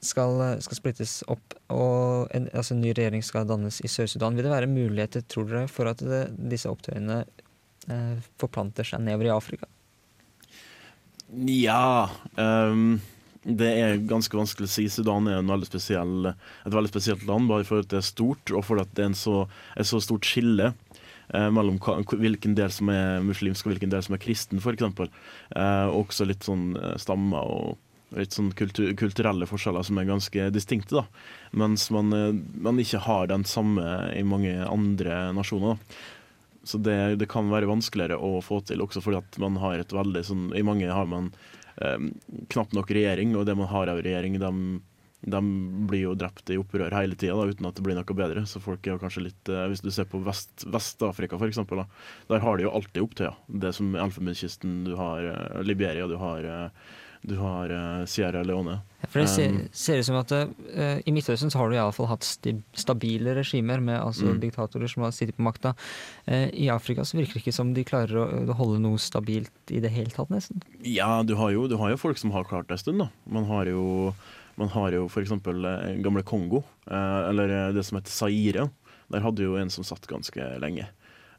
skal, 0.00 0.40
skal 0.64 0.78
splittes 0.78 1.20
opp 1.30 1.54
og 1.70 2.32
en, 2.34 2.48
altså 2.56 2.74
en 2.74 2.80
ny 2.82 2.94
regjering 2.96 3.22
skal 3.22 3.46
dannes 3.46 3.82
i 3.84 3.90
Sør-Sudan, 3.90 4.34
vil 4.34 4.48
det 4.48 4.54
være 4.54 4.70
muligheter, 4.70 5.26
tror 5.28 5.46
dere, 5.50 5.68
for 5.70 5.90
at 5.92 6.00
det, 6.02 6.24
disse 6.50 6.70
opptøyene 6.70 7.22
forplanter 8.40 8.86
seg 8.86 9.02
nedover 9.04 9.30
i 9.30 9.34
Afrika? 9.34 9.70
Ja 11.30 12.10
um, 12.36 13.00
Det 13.42 13.68
er 13.68 14.00
ganske 14.10 14.36
vanskelig 14.36 14.66
å 14.68 14.72
si. 14.72 14.86
Sudan 14.90 15.28
er 15.30 15.44
veldig 15.46 15.68
spesiell, 15.68 16.32
et 16.32 16.74
veldig 16.74 16.90
spesielt 16.90 17.22
land, 17.28 17.48
bare 17.48 17.64
fordi 17.64 17.88
det 17.92 18.00
er 18.02 18.08
stort, 18.08 18.52
og 18.52 18.66
fordi 18.66 18.84
det 18.98 19.06
er 19.06 19.14
så, 19.16 19.36
et 19.78 19.88
så 19.88 20.00
stort 20.04 20.28
skille 20.28 20.72
eh, 21.32 21.46
mellom 21.48 21.78
hvilken 21.80 22.56
del 22.58 22.74
som 22.74 22.90
er 22.92 23.24
muslimsk 23.24 23.64
og 23.64 23.72
hvilken 23.72 23.94
del 23.94 24.04
som 24.04 24.16
er 24.16 24.20
kristen, 24.20 24.60
f.eks. 24.60 24.84
Eh, 24.84 25.86
og 25.88 26.10
også 26.10 26.28
litt 26.28 26.44
sånn 26.44 26.74
eh, 26.76 26.98
stammer 27.00 27.48
og 27.48 28.18
litt 28.18 28.34
sånn 28.36 28.52
kultur, 28.58 28.92
kulturelle 28.98 29.48
forskjeller 29.48 29.88
som 29.88 30.02
er 30.02 30.08
ganske 30.10 30.52
distinkte. 30.52 31.00
da. 31.00 31.04
Mens 31.64 31.88
man, 31.94 32.12
eh, 32.12 32.36
man 32.60 32.82
ikke 32.82 33.04
har 33.08 33.32
den 33.32 33.48
samme 33.48 34.12
i 34.12 34.22
mange 34.22 34.52
andre 34.66 35.30
nasjoner. 35.32 35.80
da. 35.80 36.19
Så 36.70 36.78
det, 36.86 36.98
det 37.20 37.26
kan 37.32 37.48
være 37.50 37.68
vanskeligere 37.70 38.18
å 38.20 38.36
få 38.44 38.60
til, 38.68 38.82
også 38.84 39.02
fordi 39.04 39.18
at 39.22 39.40
man 39.42 39.58
har 39.62 39.80
et 39.82 39.94
veldig 39.96 40.22
sånn 40.28 40.46
I 40.58 40.62
mange 40.66 40.86
har 40.90 41.08
man 41.10 41.32
eh, 41.82 41.98
knapt 42.54 42.76
nok 42.76 42.92
regjering, 42.94 43.34
og 43.38 43.48
det 43.48 43.56
man 43.58 43.70
har 43.72 43.90
av 43.92 44.00
regjering, 44.04 44.38
de, 44.42 44.52
de 45.34 45.40
blir 45.90 46.04
jo 46.06 46.14
drept 46.16 46.52
i 46.54 46.58
opprør 46.60 46.94
hele 46.96 47.18
tida 47.18 47.34
uten 47.50 47.66
at 47.68 47.76
det 47.76 47.84
blir 47.84 47.98
noe 47.98 48.16
bedre. 48.22 48.46
Så 48.48 48.62
folk 48.62 48.86
er 48.86 48.94
jo 48.94 49.02
kanskje 49.02 49.26
litt 49.26 49.50
eh, 49.52 49.66
Hvis 49.72 49.82
du 49.84 49.90
ser 49.92 50.08
på 50.08 50.22
Vest- 50.24 50.64
Vest-Afrika, 50.70 51.40
eksempel, 51.48 51.82
da, 51.82 51.88
der 52.30 52.44
har 52.46 52.56
de 52.56 52.68
jo 52.68 52.74
alltid 52.78 53.02
opptøyer. 53.04 53.36
Det 53.66 53.74
som 53.76 53.92
Elfenbenskysten, 53.98 54.82
du 54.88 54.94
har 55.00 55.26
eh, 55.34 55.60
Liberia, 55.66 56.08
du 56.08 56.16
har, 56.22 56.46
eh, 56.46 56.96
du 57.22 57.34
har 57.36 57.70
eh, 57.70 58.04
Sierra 58.08 58.42
Leone. 58.46 58.78
For 59.10 59.20
det 59.22 59.28
ser, 59.32 59.48
Um, 59.50 59.68
ser 59.72 59.98
ut 60.00 60.06
som 60.06 60.16
at 60.20 60.32
uh, 60.32 60.98
i 61.04 61.12
Midtøsten 61.12 61.50
så 61.52 61.58
har 61.60 61.70
du 61.70 61.74
iallfall 61.76 62.08
hatt 62.10 62.24
stabile 62.76 63.34
regimer 63.36 63.80
med 63.80 63.96
altså 64.00 64.26
Mm. 64.30 64.40
diktatorer 64.40 64.88
som 64.92 65.02
har 65.02 65.12
sittet 65.16 65.36
på 65.36 65.42
makta. 65.44 65.72
Uh, 66.28 66.48
I 66.52 66.68
Afrika 66.72 67.04
så 67.04 67.16
virker 67.18 67.34
det 67.38 67.42
ikke 67.44 67.54
som 67.56 67.72
de 67.74 67.84
klarer 67.84 68.16
å, 68.20 68.26
å 68.52 68.56
holde 68.56 68.80
noe 68.84 68.98
stabilt 69.00 69.72
i 69.72 69.80
det 69.80 69.90
hele 69.92 70.10
tatt, 70.12 70.30
nesten. 70.30 70.60
Ja, 70.84 71.22
du 71.24 71.34
har, 71.36 71.50
jo, 71.52 71.66
du 71.68 71.76
har 71.80 71.90
jo 71.94 72.00
folk 72.00 72.18
som 72.20 72.30
har 72.36 72.44
klart 72.44 72.68
det 72.68 72.76
en 72.78 72.84
stund. 72.84 72.98
da. 73.04 73.08
Man 73.24 73.44
har 73.48 73.66
jo, 73.72 74.14
man 74.60 74.68
har 74.76 74.92
jo 74.92 75.06
f.eks. 75.08 75.32
gamle 76.04 76.22
Kongo, 76.22 76.62
eller 76.90 77.72
det 77.72 77.84
som 77.88 77.96
heter 78.00 78.12
Zaire. 78.12 78.70
Der 79.10 79.24
hadde 79.24 79.42
jo 79.42 79.56
en 79.58 79.70
som 79.72 79.82
satt 79.84 80.06
ganske 80.06 80.38
lenge. 80.62 80.86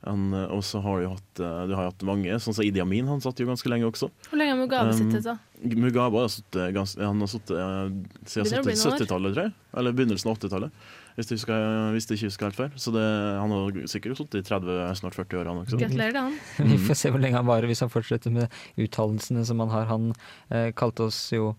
Han, 0.08 0.32
eh, 0.34 0.48
og 0.50 0.64
så 0.66 0.80
har 0.82 1.02
du 1.04 1.08
hatt, 1.12 1.40
eh, 1.40 1.60
du 1.70 1.76
har 1.78 1.92
hatt 1.92 2.04
mange, 2.08 2.34
sånn 2.42 2.56
som 2.58 2.66
Idi 2.66 2.82
Amin, 2.82 3.06
han 3.06 3.22
satt 3.22 3.38
jo 3.38 3.46
ganske 3.46 3.70
lenge 3.70 3.86
også. 3.86 4.10
Hvor 4.32 4.40
lenge 4.40 4.56
har 4.56 4.58
Mugabe 4.58 4.96
Um, 4.96 4.98
sittet, 4.98 5.28
da? 5.28 5.36
Mugabe 5.62 6.24
har 6.24 6.32
sittet 6.34 6.98
han 6.98 7.22
har 7.22 7.30
sittet 7.30 7.54
eh, 7.54 7.92
siden 8.26 8.50
Begynner 8.50 8.64
å 8.64 8.66
bli 8.66 8.74
70 8.74 8.82
noen 8.82 8.94
år. 8.94 8.98
70-tallet, 8.98 9.36
tror 9.36 9.46
jeg. 9.46 9.54
Eller 9.78 9.96
begynnelsen 10.00 10.32
av 10.32 10.40
80-tallet. 10.40 10.86
Hvis 11.16 11.30
jeg 11.30 11.38
husker, 11.38 11.66
hvis 11.94 12.08
jeg 12.10 12.18
ikke 12.18 12.30
husker 12.32 12.48
helt 12.50 12.60
feil. 12.64 12.72
Så 12.82 12.94
det, 12.96 13.06
han 13.38 13.54
har 13.54 13.80
sikkert 13.94 14.18
sittet 14.24 14.42
i 14.42 14.48
30, 14.48 14.80
snart 14.98 15.18
40 15.20 15.42
år, 15.42 15.50
han 15.52 15.62
også. 15.62 15.82
Gratulerer 15.84 16.16
til 16.18 16.22
han. 16.26 16.40
Vi 16.72 16.80
får 16.88 16.98
se 17.04 17.12
hvor 17.14 17.22
lenge 17.22 17.38
han 17.38 17.50
varer 17.52 17.70
hvis 17.70 17.84
han 17.86 17.94
fortsetter 17.94 18.34
med 18.34 18.62
uttalelsene 18.82 19.46
som 19.46 19.62
han 19.62 19.74
har. 19.76 19.86
Han 19.92 20.14
eh, 20.50 20.72
kalte 20.74 21.12
oss 21.12 21.28
jo 21.36 21.52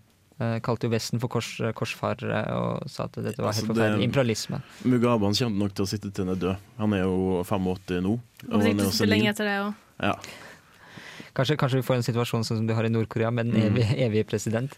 kalte 0.65 0.87
jo 0.87 0.91
Vesten 0.93 1.19
for 1.21 1.29
kors, 1.29 1.49
korsfarere 1.77 2.39
og 2.57 2.87
sa 2.89 3.05
at 3.05 3.13
dette 3.19 3.37
var 3.39 3.53
helt 3.53 3.63
Altså, 3.63 3.67
det- 3.67 3.75
forferdelig. 3.75 4.03
Imperialisme. 4.09 4.61
Mugabe 4.83 5.23
han 5.29 5.33
kommer 5.37 5.59
nok 5.67 5.73
til 5.77 5.85
å 5.85 5.87
sitte 5.87 6.09
til 6.13 6.25
han 6.25 6.35
er 6.35 6.39
død. 6.41 6.57
Han 6.79 6.93
er 6.93 7.03
jo 7.05 7.43
85 7.45 8.01
nå. 8.01 8.15
Og 8.49 8.57
han 8.61 8.79
er 8.79 8.85
også 8.89 9.05
lenge 9.07 9.29
etter 9.29 9.45
det 9.45 9.59
òg. 9.61 9.73
Ja. 10.01 10.15
Kanskje, 11.33 11.55
kanskje 11.57 11.79
vi 11.79 11.85
får 11.87 11.95
en 11.97 12.03
situasjon 12.05 12.43
sånn 12.45 12.59
som 12.59 12.65
du 12.69 12.73
har 12.77 12.85
i 12.85 12.89
Nord-Korea, 12.93 13.31
med 13.33 13.47
den 13.49 13.55
evig, 13.57 13.81
evige, 13.87 14.05
evige 14.05 14.25
president. 14.29 14.75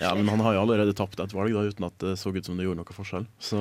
ja, 0.00 0.10
men 0.14 0.28
han 0.28 0.40
har 0.44 0.52
jo 0.54 0.60
allerede 0.66 0.92
tapt 0.96 1.18
et 1.20 1.32
valg 1.32 1.52
da, 1.54 1.62
uten 1.64 1.86
at 1.86 1.96
det 1.98 2.18
så 2.20 2.28
ut 2.34 2.44
som 2.44 2.58
det 2.58 2.66
gjorde 2.66 2.76
noe 2.82 2.92
forskjell. 2.96 3.24
Så 3.40 3.56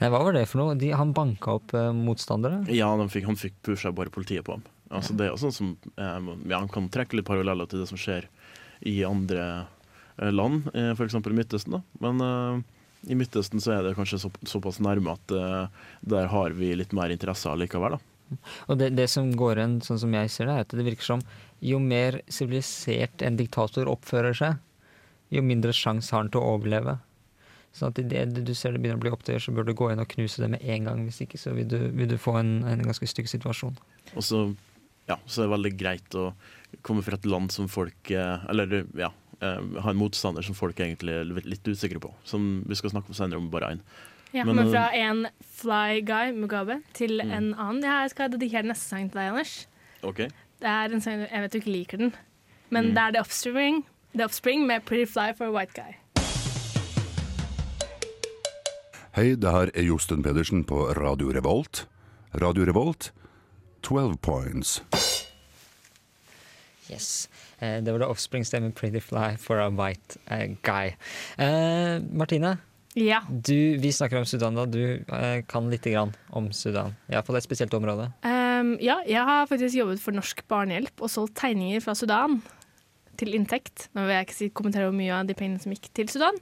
Nei, 0.00 0.08
hva 0.12 0.20
var 0.22 0.32
det 0.36 0.46
for 0.50 0.60
noe? 0.60 0.74
De, 0.76 0.90
han 0.92 1.14
banka 1.16 1.54
opp 1.56 1.72
eh, 1.72 1.88
motstandere? 1.96 2.66
ja, 2.68 2.90
han 2.94 3.08
fikk, 3.08 3.24
han 3.24 3.36
fikk 3.40 3.54
pusha 3.64 3.92
bare 3.96 4.12
politiet 4.12 4.44
på 4.44 4.52
ham. 4.58 4.64
Altså, 4.92 5.16
det 5.16 5.24
er 5.24 5.30
jo 5.32 5.40
sånn 5.40 5.54
som 5.56 5.70
eh, 5.96 6.50
ja, 6.50 6.58
Han 6.60 6.68
kan 6.68 6.90
trekke 6.92 7.16
litt 7.16 7.24
paralleller 7.24 7.64
til 7.70 7.80
det 7.80 7.88
som 7.88 7.96
skjer 7.96 8.26
i 8.84 8.98
andre 9.08 9.40
eh, 9.40 9.64
land, 10.30 10.68
eh, 10.74 10.92
f.eks. 10.94 11.18
i 11.18 11.34
Midtøsten. 11.34 11.78
da. 11.78 11.82
Men 12.04 12.22
eh, 12.26 12.62
i 13.10 13.18
Midtøsten 13.18 13.62
så 13.62 13.76
er 13.76 13.86
det 13.86 13.96
kanskje 13.98 14.20
så, 14.22 14.30
såpass 14.46 14.78
nærme 14.84 15.16
at 15.16 15.34
eh, 15.34 15.86
der 16.14 16.30
har 16.30 16.54
vi 16.58 16.74
litt 16.78 16.94
mer 16.94 17.10
interesse 17.10 17.50
likevel. 17.58 17.96
da. 17.96 18.38
Og 18.70 18.78
det, 18.80 18.92
det 18.96 19.08
som 19.12 19.32
går 19.36 19.58
igjen, 19.58 19.78
sånn 19.84 20.00
som 20.04 20.14
jeg 20.16 20.30
ser 20.32 20.48
det, 20.48 20.54
er 20.54 20.66
at 20.66 20.76
det 20.76 20.86
virker 20.86 21.08
som 21.08 21.24
jo 21.62 21.78
mer 21.82 22.22
sivilisert 22.32 23.22
en 23.22 23.38
diktator 23.38 23.90
oppfører 23.90 24.36
seg, 24.36 24.60
jo 25.32 25.42
mindre 25.44 25.74
sjanse 25.76 26.12
har 26.12 26.24
han 26.24 26.32
til 26.32 26.42
å 26.42 26.54
overleve. 26.56 26.98
Sånn 27.72 27.92
at 27.92 28.00
idet 28.02 28.44
du 28.44 28.52
ser 28.56 28.74
det 28.74 28.82
begynner 28.82 29.00
å 29.00 29.04
bli 29.04 29.12
opptøyer, 29.14 29.40
så 29.40 29.54
bør 29.56 29.68
du 29.68 29.76
gå 29.76 29.88
inn 29.92 30.02
og 30.02 30.10
knuse 30.12 30.42
det 30.42 30.50
med 30.52 30.64
en 30.74 30.90
gang. 30.90 31.06
Hvis 31.08 31.22
ikke 31.24 31.40
så 31.40 31.54
vil 31.56 31.68
du, 31.70 31.78
vil 31.96 32.10
du 32.10 32.18
få 32.20 32.36
en, 32.42 32.58
en 32.68 32.84
ganske 32.84 33.08
stygg 33.08 33.30
situasjon. 33.32 33.78
Og 34.12 34.26
så, 34.26 34.42
ja, 35.08 35.16
så 35.24 35.40
er 35.40 35.48
det 35.48 35.54
veldig 35.54 35.72
greit 35.80 36.18
å 36.20 36.28
komme 36.84 37.04
fra 37.06 37.16
et 37.16 37.28
land 37.28 37.52
som 37.52 37.68
folk 37.68 38.10
eh, 38.12 38.44
Eller 38.48 38.84
ja, 38.98 39.08
eh, 39.08 39.21
ha 39.42 39.90
en 39.90 39.96
motstander 39.98 40.42
som 40.46 40.54
folk 40.54 40.76
egentlig 40.80 41.10
er 41.20 41.24
litt- 41.24 41.46
litt 41.46 41.64
usikre 41.68 41.98
på. 42.00 42.12
Som 42.24 42.64
vi 42.68 42.74
skal 42.74 42.90
snakke 42.90 43.08
om 43.08 43.14
senere 43.14 43.36
om 43.38 43.50
bare 43.50 43.72
én. 43.74 43.80
Ja, 44.32 44.44
Men, 44.44 44.56
men, 44.56 44.66
øh, 44.66 44.72
fra 44.72 44.90
en 44.94 45.26
fly 45.44 46.00
guy, 46.00 46.32
Mugabe, 46.32 46.82
til 46.94 47.20
Mm. 47.24 47.30
en 47.32 47.54
annen. 47.54 47.82
Jeg 47.82 48.10
skal 48.10 48.30
dedikere 48.30 48.62
neste 48.62 48.88
sang 48.88 49.10
til 49.10 49.18
deg, 49.20 49.28
Anders. 49.28 49.66
Okay. 50.02 50.28
Det 50.60 50.68
er 50.68 50.84
en 50.94 51.00
sang, 51.00 51.20
Jeg 51.30 51.40
vet 51.42 51.52
du 51.52 51.58
ikke 51.58 51.72
liker 51.72 51.98
den, 51.98 52.14
men 52.70 52.84
Mm. 52.84 52.94
det 52.94 52.98
er 52.98 53.10
The 53.12 53.20
Offspring, 53.20 53.84
The 54.14 54.24
Offspring 54.24 54.66
med 54.66 54.84
Pretty 54.86 55.04
Fly 55.12 55.32
for 55.36 55.44
a 55.46 55.50
White 55.50 55.72
Guy. 55.74 55.94
Hei, 59.14 59.34
det 59.34 59.50
her 59.50 59.68
er 59.74 59.82
Josten 59.82 60.22
Pedersen 60.22 60.64
på 60.64 60.94
Radio 60.96 61.30
Revolt. 61.32 61.86
Radio 62.40 62.64
Revolt, 62.64 63.12
12 63.82 64.16
points. 64.22 64.82
Yes. 66.92 67.28
Eh, 67.58 67.80
det 67.82 67.92
var 67.92 68.04
det 68.04 68.10
offspring-stemmen 68.12 68.72
'Pretty 68.76 69.00
Fly 69.00 69.36
for 69.40 69.58
a 69.60 69.70
White 69.70 70.20
eh, 70.28 70.52
Guy'. 70.62 70.94
Eh, 71.38 72.02
Martine, 72.12 72.58
Ja. 72.94 73.22
du, 73.28 73.78
vi 73.80 73.92
snakker 73.92 74.18
om 74.18 74.24
Sudan 74.28 74.54
da. 74.54 74.66
Du 74.66 75.00
eh, 75.08 75.42
kan 75.48 75.70
lite 75.70 75.90
grann 75.90 76.12
om 76.30 76.52
Sudan. 76.52 76.94
Iallfall 77.08 77.36
et 77.36 77.48
spesielt 77.48 77.74
område. 77.74 78.12
Um, 78.22 78.42
Um, 78.62 78.76
ja, 78.82 79.00
jeg 79.08 79.22
har 79.26 79.48
faktisk 79.50 79.74
jobbet 79.74 80.02
for 80.02 80.14
Norsk 80.14 80.44
Barnehjelp 80.50 81.02
og 81.02 81.10
solgt 81.10 81.34
tegninger 81.40 81.82
fra 81.82 81.94
Sudan 81.98 82.38
til 83.18 83.34
inntekt. 83.34 83.88
Nå 83.94 84.04
vil 84.06 84.14
jeg 84.14 84.26
ikke 84.28 84.36
si, 84.36 84.48
kommentere 84.54 84.86
hvor 84.88 84.94
mye 84.96 85.16
av 85.16 85.26
de 85.26 85.34
pengene 85.34 85.62
som 85.62 85.72
gikk 85.74 85.88
til 85.96 86.10
Sudan. 86.12 86.38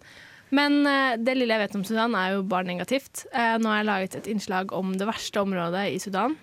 Men 0.54 0.80
uh, 0.84 1.14
det 1.16 1.36
lille 1.38 1.54
jeg 1.54 1.62
vet 1.64 1.76
om 1.78 1.84
Sudan, 1.86 2.16
er 2.18 2.34
jo 2.34 2.44
bare 2.50 2.66
negativt. 2.68 3.24
Uh, 3.32 3.56
nå 3.62 3.70
har 3.70 3.80
jeg 3.80 3.88
laget 3.88 4.16
et 4.18 4.30
innslag 4.34 4.74
om 4.76 4.92
det 4.98 5.08
verste 5.08 5.40
området 5.42 5.86
i 5.94 6.00
Sudan. 6.02 6.36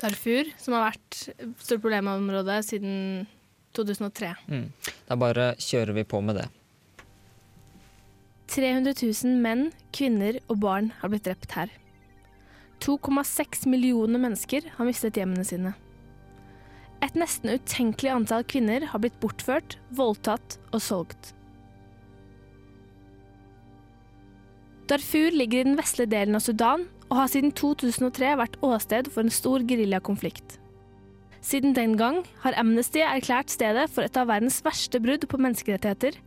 Darfur, 0.00 0.48
som 0.60 0.76
har 0.76 0.88
vært 0.90 1.18
et 1.34 1.50
stort 1.60 1.82
problemområde 1.84 2.56
siden 2.64 3.26
2003. 3.76 4.32
Mm. 4.48 4.64
Da 5.08 5.18
bare 5.20 5.52
kjører 5.60 5.96
vi 5.98 6.06
på 6.08 6.22
med 6.24 6.40
det. 6.40 6.48
300 8.50 8.96
000 8.98 9.36
menn, 9.44 9.68
kvinner 9.94 10.40
og 10.48 10.58
barn 10.64 10.90
har 11.02 11.12
blitt 11.12 11.28
drept 11.28 11.54
her. 11.54 11.70
2,6 12.80 13.68
millioner 13.68 14.18
mennesker 14.22 14.66
har 14.78 14.88
mistet 14.88 15.20
hjemmene 15.20 15.44
sine. 15.46 15.74
Et 17.04 17.16
nesten 17.16 17.52
utenkelig 17.52 18.10
antall 18.12 18.46
kvinner 18.48 18.84
har 18.90 19.02
blitt 19.02 19.20
bortført, 19.22 19.76
voldtatt 19.96 20.58
og 20.72 20.82
solgt. 20.84 21.34
Darfur 24.90 25.30
ligger 25.30 25.62
i 25.62 25.68
den 25.68 25.78
vestlige 25.78 26.10
delen 26.10 26.34
av 26.34 26.42
Sudan 26.42 26.88
og 27.10 27.18
har 27.18 27.30
siden 27.32 27.52
2003 27.58 28.34
vært 28.38 28.56
åsted 28.64 29.10
for 29.10 29.26
en 29.26 29.34
stor 29.34 29.64
geriljakonflikt. 29.66 30.56
Siden 31.42 31.74
den 31.74 31.96
gang 31.98 32.22
har 32.44 32.56
Amnesty 32.60 33.00
erklært 33.02 33.50
stedet 33.50 33.88
for 33.90 34.06
et 34.06 34.16
av 34.20 34.28
verdens 34.30 34.60
verste 34.64 35.00
brudd 35.02 35.24
på 35.28 35.40
menneskerettigheter 35.40 36.20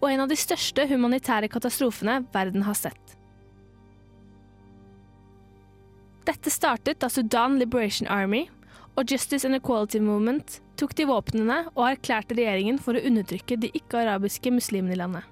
og 0.00 0.08
en 0.10 0.22
av 0.24 0.30
de 0.30 0.38
største 0.38 0.86
humanitære 0.88 1.50
katastrofene 1.52 2.20
verden 2.32 2.64
har 2.68 2.78
sett. 2.78 3.16
Dette 6.28 6.52
startet 6.52 7.00
da 7.02 7.08
Sudan 7.10 7.58
Liberation 7.58 8.08
Army 8.08 8.44
og 8.96 9.10
Justice 9.10 9.48
and 9.48 9.56
Equality 9.56 9.98
Movement 10.04 10.60
tok 10.78 10.94
de 10.96 11.08
våpnene 11.08 11.62
og 11.74 11.86
erklærte 11.88 12.36
regjeringen 12.36 12.78
for 12.80 12.96
å 12.96 13.02
undertrykke 13.08 13.58
de 13.60 13.72
ikke-arabiske 13.80 14.52
muslimene 14.54 14.94
i 14.94 15.00
landet. 15.00 15.24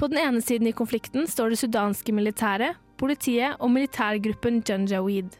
På 0.00 0.08
den 0.08 0.16
ene 0.16 0.40
siden 0.40 0.64
i 0.66 0.72
konflikten 0.72 1.26
står 1.28 1.52
det 1.52 1.58
sudanske 1.60 2.12
militæret, 2.16 2.78
politiet 2.96 3.60
og 3.60 3.68
militærgruppen 3.74 4.62
Janjaweed. 4.64 5.34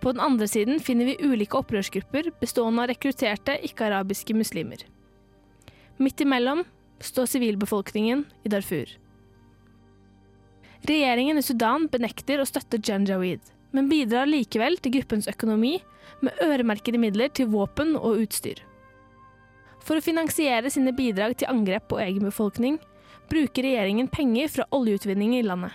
På 0.00 0.14
den 0.14 0.22
andre 0.24 0.48
siden 0.48 0.80
finner 0.80 1.10
vi 1.10 1.18
ulike 1.20 1.58
opprørsgrupper 1.60 2.30
bestående 2.40 2.86
av 2.86 2.88
rekrutterte 2.88 3.58
ikke-arabiske 3.68 4.32
muslimer. 4.38 4.86
Midt 6.00 6.24
imellom 6.24 6.64
står 7.04 7.28
sivilbefolkningen 7.34 8.24
i 8.48 8.54
Darfur. 8.56 8.88
Regjeringen 10.88 11.36
i 11.36 11.44
Sudan 11.44 11.90
benekter 11.92 12.40
å 12.40 12.48
støtte 12.48 12.80
Janjaweed, 12.80 13.42
men 13.76 13.92
bidrar 13.92 14.30
likevel 14.32 14.80
til 14.80 14.96
gruppens 14.96 15.28
økonomi 15.28 15.76
med 16.24 16.40
øremerkede 16.40 17.04
midler 17.04 17.28
til 17.28 17.52
våpen 17.52 17.98
og 17.98 18.22
utstyr. 18.24 18.64
For 19.84 20.00
å 20.00 20.04
finansiere 20.04 20.72
sine 20.72 20.96
bidrag 20.96 21.36
til 21.36 21.52
angrep 21.52 21.90
på 21.92 22.00
egen 22.00 22.24
befolkning 22.24 22.80
bruker 23.28 23.66
regjeringen 23.66 24.08
penger 24.08 24.48
fra 24.52 24.66
oljeutvinning 24.74 25.36
i 25.38 25.44
landet. 25.44 25.72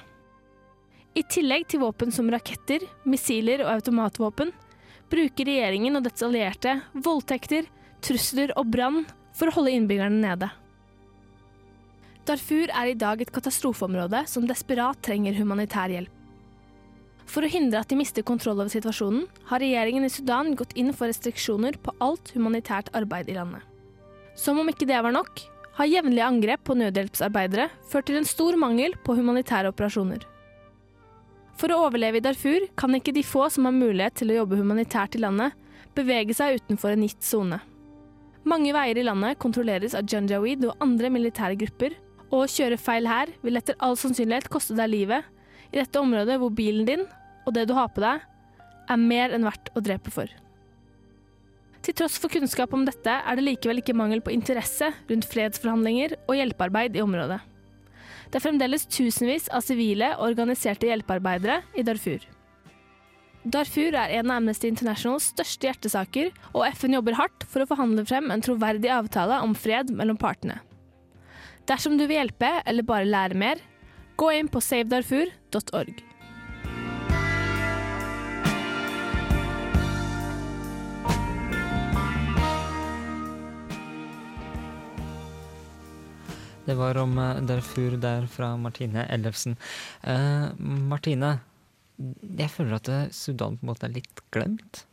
I 1.13 1.21
tillegg 1.29 1.67
til 1.69 1.83
våpen 1.83 2.11
som 2.13 2.29
raketter, 2.33 2.81
missiler 3.05 3.61
og 3.61 3.75
automatvåpen 3.75 4.49
bruker 5.13 5.45
regjeringen 5.45 5.99
og 5.99 6.07
dets 6.07 6.25
allierte 6.25 6.79
voldtekter, 7.05 7.67
trusler 8.03 8.53
og 8.57 8.71
brann 8.73 9.03
for 9.37 9.49
å 9.49 9.55
holde 9.59 9.75
innbyggerne 9.77 10.23
nede. 10.23 10.49
Darfur 12.25 12.71
er 12.71 12.89
i 12.89 12.97
dag 12.97 13.21
et 13.21 13.31
katastrofeområde 13.35 14.23
som 14.31 14.47
desperat 14.47 14.99
trenger 15.05 15.35
humanitær 15.37 15.91
hjelp. 15.91 16.11
For 17.29 17.45
å 17.45 17.51
hindre 17.51 17.81
at 17.83 17.89
de 17.91 17.97
mister 17.99 18.25
kontroll 18.25 18.59
over 18.59 18.71
situasjonen, 18.71 19.25
har 19.49 19.61
regjeringen 19.63 20.05
i 20.05 20.11
Sudan 20.11 20.53
gått 20.59 20.75
inn 20.79 20.91
for 20.95 21.09
restriksjoner 21.11 21.77
på 21.83 21.93
alt 22.03 22.33
humanitært 22.35 22.91
arbeid 22.97 23.31
i 23.31 23.37
landet. 23.37 23.63
Som 24.39 24.59
om 24.59 24.69
ikke 24.69 24.87
det 24.89 24.99
var 25.03 25.13
nok, 25.15 25.43
har 25.77 25.89
jevnlige 25.89 26.27
angrep 26.27 26.63
på 26.67 26.75
nødhjelpsarbeidere 26.77 27.69
ført 27.89 28.07
til 28.09 28.19
en 28.19 28.29
stor 28.29 28.57
mangel 28.61 28.93
på 29.05 29.15
humanitære 29.17 29.71
operasjoner. 29.73 30.21
For 31.57 31.73
å 31.73 31.83
overleve 31.87 32.19
i 32.19 32.23
Darfur 32.25 32.65
kan 32.77 32.93
ikke 32.97 33.13
de 33.15 33.23
få 33.25 33.45
som 33.53 33.67
har 33.69 33.75
mulighet 33.75 34.17
til 34.21 34.33
å 34.33 34.39
jobbe 34.41 34.59
humanitært 34.59 35.17
i 35.17 35.21
landet, 35.21 35.53
bevege 35.93 36.33
seg 36.37 36.59
utenfor 36.61 36.93
en 36.93 37.05
gitt 37.05 37.25
sone. 37.25 37.59
Mange 38.49 38.73
veier 38.75 38.99
i 38.99 39.05
landet 39.05 39.39
kontrolleres 39.39 39.93
av 39.95 40.09
Janjaweed 40.09 40.65
og 40.67 40.81
andre 40.83 41.11
militære 41.13 41.57
grupper, 41.61 41.95
og 42.33 42.43
å 42.43 42.49
kjøre 42.49 42.81
feil 42.81 43.07
her 43.07 43.29
vil 43.45 43.59
etter 43.59 43.77
all 43.83 43.95
sannsynlighet 43.99 44.49
koste 44.51 44.75
deg 44.77 44.89
livet 44.89 45.29
i 45.71 45.77
dette 45.77 46.01
området 46.01 46.39
hvor 46.41 46.53
bilen 46.53 46.87
din 46.89 47.05
og 47.45 47.53
det 47.55 47.67
du 47.69 47.75
har 47.77 47.91
på 47.93 48.01
deg, 48.01 48.23
er 48.89 48.99
mer 48.99 49.33
enn 49.35 49.45
verdt 49.45 49.69
å 49.77 49.83
drepe 49.83 50.11
for. 50.13 50.27
Til 51.83 51.95
tross 51.99 52.15
for 52.21 52.31
kunnskap 52.31 52.71
om 52.75 52.85
dette 52.87 53.11
er 53.11 53.35
det 53.35 53.43
likevel 53.43 53.81
ikke 53.81 53.95
mangel 53.97 54.21
på 54.23 54.31
interesse 54.31 54.87
rundt 55.09 55.27
fredsforhandlinger 55.27 56.15
og 56.29 56.37
hjelpearbeid 56.37 56.95
i 56.95 57.03
området. 57.03 57.41
Det 58.31 58.39
er 58.39 58.45
fremdeles 58.45 58.87
tusenvis 58.87 59.49
av 59.53 59.65
sivile 59.65 60.13
og 60.15 60.29
organiserte 60.31 60.87
hjelpearbeidere 60.87 61.59
i 61.77 61.83
Darfur. 61.85 62.23
Darfur 63.43 63.97
er 63.99 64.13
en 64.15 64.31
av 64.31 64.39
Amnesty 64.39 64.69
Internationals 64.71 65.27
største 65.33 65.67
hjertesaker, 65.67 66.31
og 66.55 66.63
FN 66.71 66.95
jobber 66.95 67.17
hardt 67.19 67.43
for 67.51 67.61
å 67.61 67.67
forhandle 67.67 68.05
frem 68.07 68.31
en 68.31 68.43
troverdig 68.43 68.87
avtale 68.95 69.41
om 69.43 69.51
fred 69.51 69.91
mellom 69.91 70.17
partene. 70.17 70.61
Dersom 71.67 71.99
du 71.99 72.05
vil 72.07 72.21
hjelpe 72.21 72.55
eller 72.63 72.87
bare 72.87 73.09
lære 73.09 73.37
mer, 73.37 73.59
gå 74.15 74.31
inn 74.39 74.47
på 74.51 74.63
savedarfur.org. 74.63 75.99
Det 86.63 86.77
var 86.79 86.97
om 87.01 87.17
eh, 87.19 87.41
Darfur 87.43 87.97
der 87.99 88.27
fra 88.31 88.53
Martine 88.57 89.05
Ellefsen. 89.11 89.57
Eh, 90.01 90.47
Martine, 90.59 91.35
jeg 92.39 92.49
føler 92.53 92.77
at 92.79 92.89
eh, 92.89 93.05
Sudan 93.11 93.57
på 93.59 93.65
en 93.65 93.71
måte 93.73 93.87
er 93.89 93.95
litt 93.97 94.23
glemt. 94.31 94.85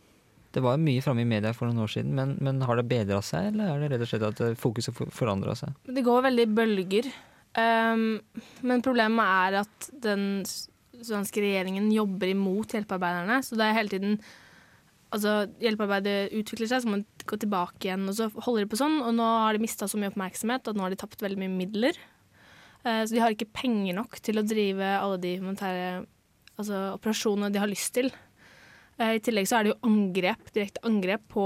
Det 0.50 0.62
var 0.64 0.80
mye 0.82 1.02
framme 1.02 1.22
i 1.22 1.28
media 1.30 1.52
for 1.54 1.70
noen 1.70 1.84
år 1.84 1.92
siden, 1.92 2.14
men, 2.16 2.34
men 2.42 2.58
har 2.66 2.80
det 2.80 2.88
bedra 2.90 3.20
seg, 3.22 3.52
eller 3.52 3.70
er 3.70 3.84
det 3.84 3.92
rett 3.92 4.06
og 4.06 4.10
slett 4.10 4.26
at 4.32 4.42
eh, 4.48 4.56
fokuset 4.58 4.96
for, 4.96 5.12
forandra 5.14 5.54
seg? 5.58 5.76
Det 5.86 6.02
går 6.06 6.26
veldig 6.26 6.46
i 6.46 6.54
bølger. 6.58 7.10
Um, 7.50 8.02
men 8.66 8.82
problemet 8.82 9.26
er 9.26 9.60
at 9.62 9.88
den 10.02 10.42
sudanske 10.46 11.42
regjeringen 11.42 11.88
jobber 11.94 12.30
imot 12.30 12.74
hjelpearbeiderne. 12.74 13.40
Så 13.46 13.58
det 13.58 13.66
er 13.66 13.78
hele 13.78 13.94
tiden 13.94 14.18
Altså, 15.10 15.34
hjelpearbeidet 15.58 16.30
utvikler 16.38 16.70
seg, 16.70 16.84
så 16.84 16.90
må 16.90 17.00
de 17.00 17.26
gå 17.26 17.38
tilbake 17.42 17.88
igjen. 17.88 18.06
Og 18.10 18.16
så 18.18 18.28
holder 18.46 18.64
de 18.64 18.70
på 18.70 18.78
sånn, 18.78 19.00
og 19.02 19.12
nå 19.18 19.26
har 19.26 19.56
de 19.56 19.64
mista 19.64 19.88
så 19.90 19.98
mye 19.98 20.12
oppmerksomhet 20.12 20.70
at 20.70 20.78
nå 20.78 20.86
har 20.86 20.94
de 20.94 21.00
tapt 21.00 21.24
veldig 21.24 21.40
mye 21.42 21.54
midler. 21.56 21.98
Uh, 22.84 23.02
så 23.02 23.12
de 23.12 23.22
har 23.22 23.34
ikke 23.34 23.50
penger 23.52 23.96
nok 23.98 24.20
til 24.24 24.40
å 24.40 24.46
drive 24.46 24.96
alle 24.96 25.20
de 25.20 25.36
humanitære 25.40 25.88
altså, 26.60 26.76
operasjonene 26.94 27.50
de 27.52 27.60
har 27.60 27.70
lyst 27.70 27.92
til. 27.98 28.12
Uh, 29.00 29.16
I 29.16 29.20
tillegg 29.24 29.50
så 29.50 29.58
er 29.58 29.66
det 29.66 29.74
jo 29.74 29.80
angrep, 29.88 30.54
direkte 30.54 30.86
angrep 30.86 31.26
på 31.34 31.44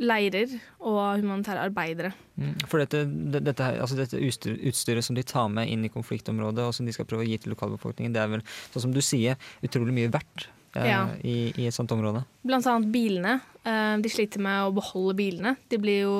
leirer 0.00 0.56
og 0.80 1.20
humanitære 1.20 1.68
arbeidere. 1.68 2.14
Mm, 2.40 2.56
for 2.64 2.80
dette, 2.82 3.04
det, 3.04 3.44
dette, 3.50 3.70
altså 3.84 4.00
dette 4.00 4.18
utstyret 4.24 5.04
som 5.04 5.18
de 5.18 5.28
tar 5.28 5.52
med 5.52 5.68
inn 5.70 5.84
i 5.84 5.92
konfliktområdet, 5.92 6.64
og 6.64 6.74
som 6.74 6.88
de 6.88 6.96
skal 6.96 7.06
prøve 7.10 7.28
å 7.28 7.28
gi 7.28 7.38
til 7.42 7.52
lokalbefolkningen, 7.52 8.16
det 8.16 8.24
er 8.24 8.32
vel, 8.38 8.48
sånn 8.72 8.88
som 8.88 8.96
du 8.96 9.04
sier, 9.04 9.36
utrolig 9.66 9.94
mye 9.94 10.12
verdt 10.14 10.48
eh, 10.48 10.63
Ja. 10.74 11.04
i, 11.22 11.52
i 11.54 11.68
et 11.68 11.76
sånt 11.76 11.92
område. 11.94 12.24
Blant 12.42 12.66
annet 12.66 12.90
bilene. 12.94 13.38
Eh, 13.62 13.94
de 14.02 14.10
sliter 14.12 14.42
med 14.42 14.66
å 14.66 14.74
beholde 14.74 15.16
bilene. 15.20 15.56
De 15.70 15.80
blir 15.80 16.04
jo 16.06 16.18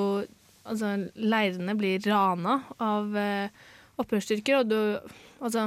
Altså, 0.64 0.94
leirene 1.20 1.74
blir 1.76 2.00
rana 2.08 2.54
av 2.80 3.10
uh, 3.12 3.64
opprørsstyrker, 4.00 4.62
og 4.62 4.70
du 4.70 4.78
Altså, 5.44 5.66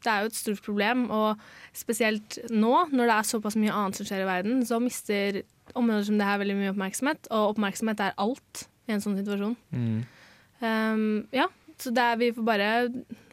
det 0.00 0.08
er 0.08 0.22
jo 0.22 0.30
et 0.30 0.38
stort 0.38 0.62
problem, 0.64 1.02
og 1.12 1.42
spesielt 1.76 2.38
nå, 2.48 2.72
når 2.88 3.10
det 3.10 3.16
er 3.18 3.28
såpass 3.28 3.58
mye 3.60 3.74
annet 3.74 3.98
som 3.98 4.08
skjer 4.08 4.24
i 4.24 4.28
verden, 4.30 4.62
så 4.64 4.78
mister 4.80 5.42
områder 5.76 6.06
som 6.08 6.16
det 6.16 6.28
her 6.30 6.40
veldig 6.40 6.56
mye 6.56 6.72
oppmerksomhet, 6.72 7.28
og 7.28 7.52
oppmerksomhet 7.52 8.00
er 8.00 8.16
alt 8.16 8.64
i 8.88 8.94
en 8.96 9.04
sånn 9.04 9.18
situasjon. 9.20 9.58
Mm. 9.76 9.98
Um, 10.64 11.04
ja, 11.36 11.50
så 11.80 11.92
det 11.92 12.06
er, 12.06 12.18
vi 12.20 12.32
får 12.36 12.46
bare 12.48 12.70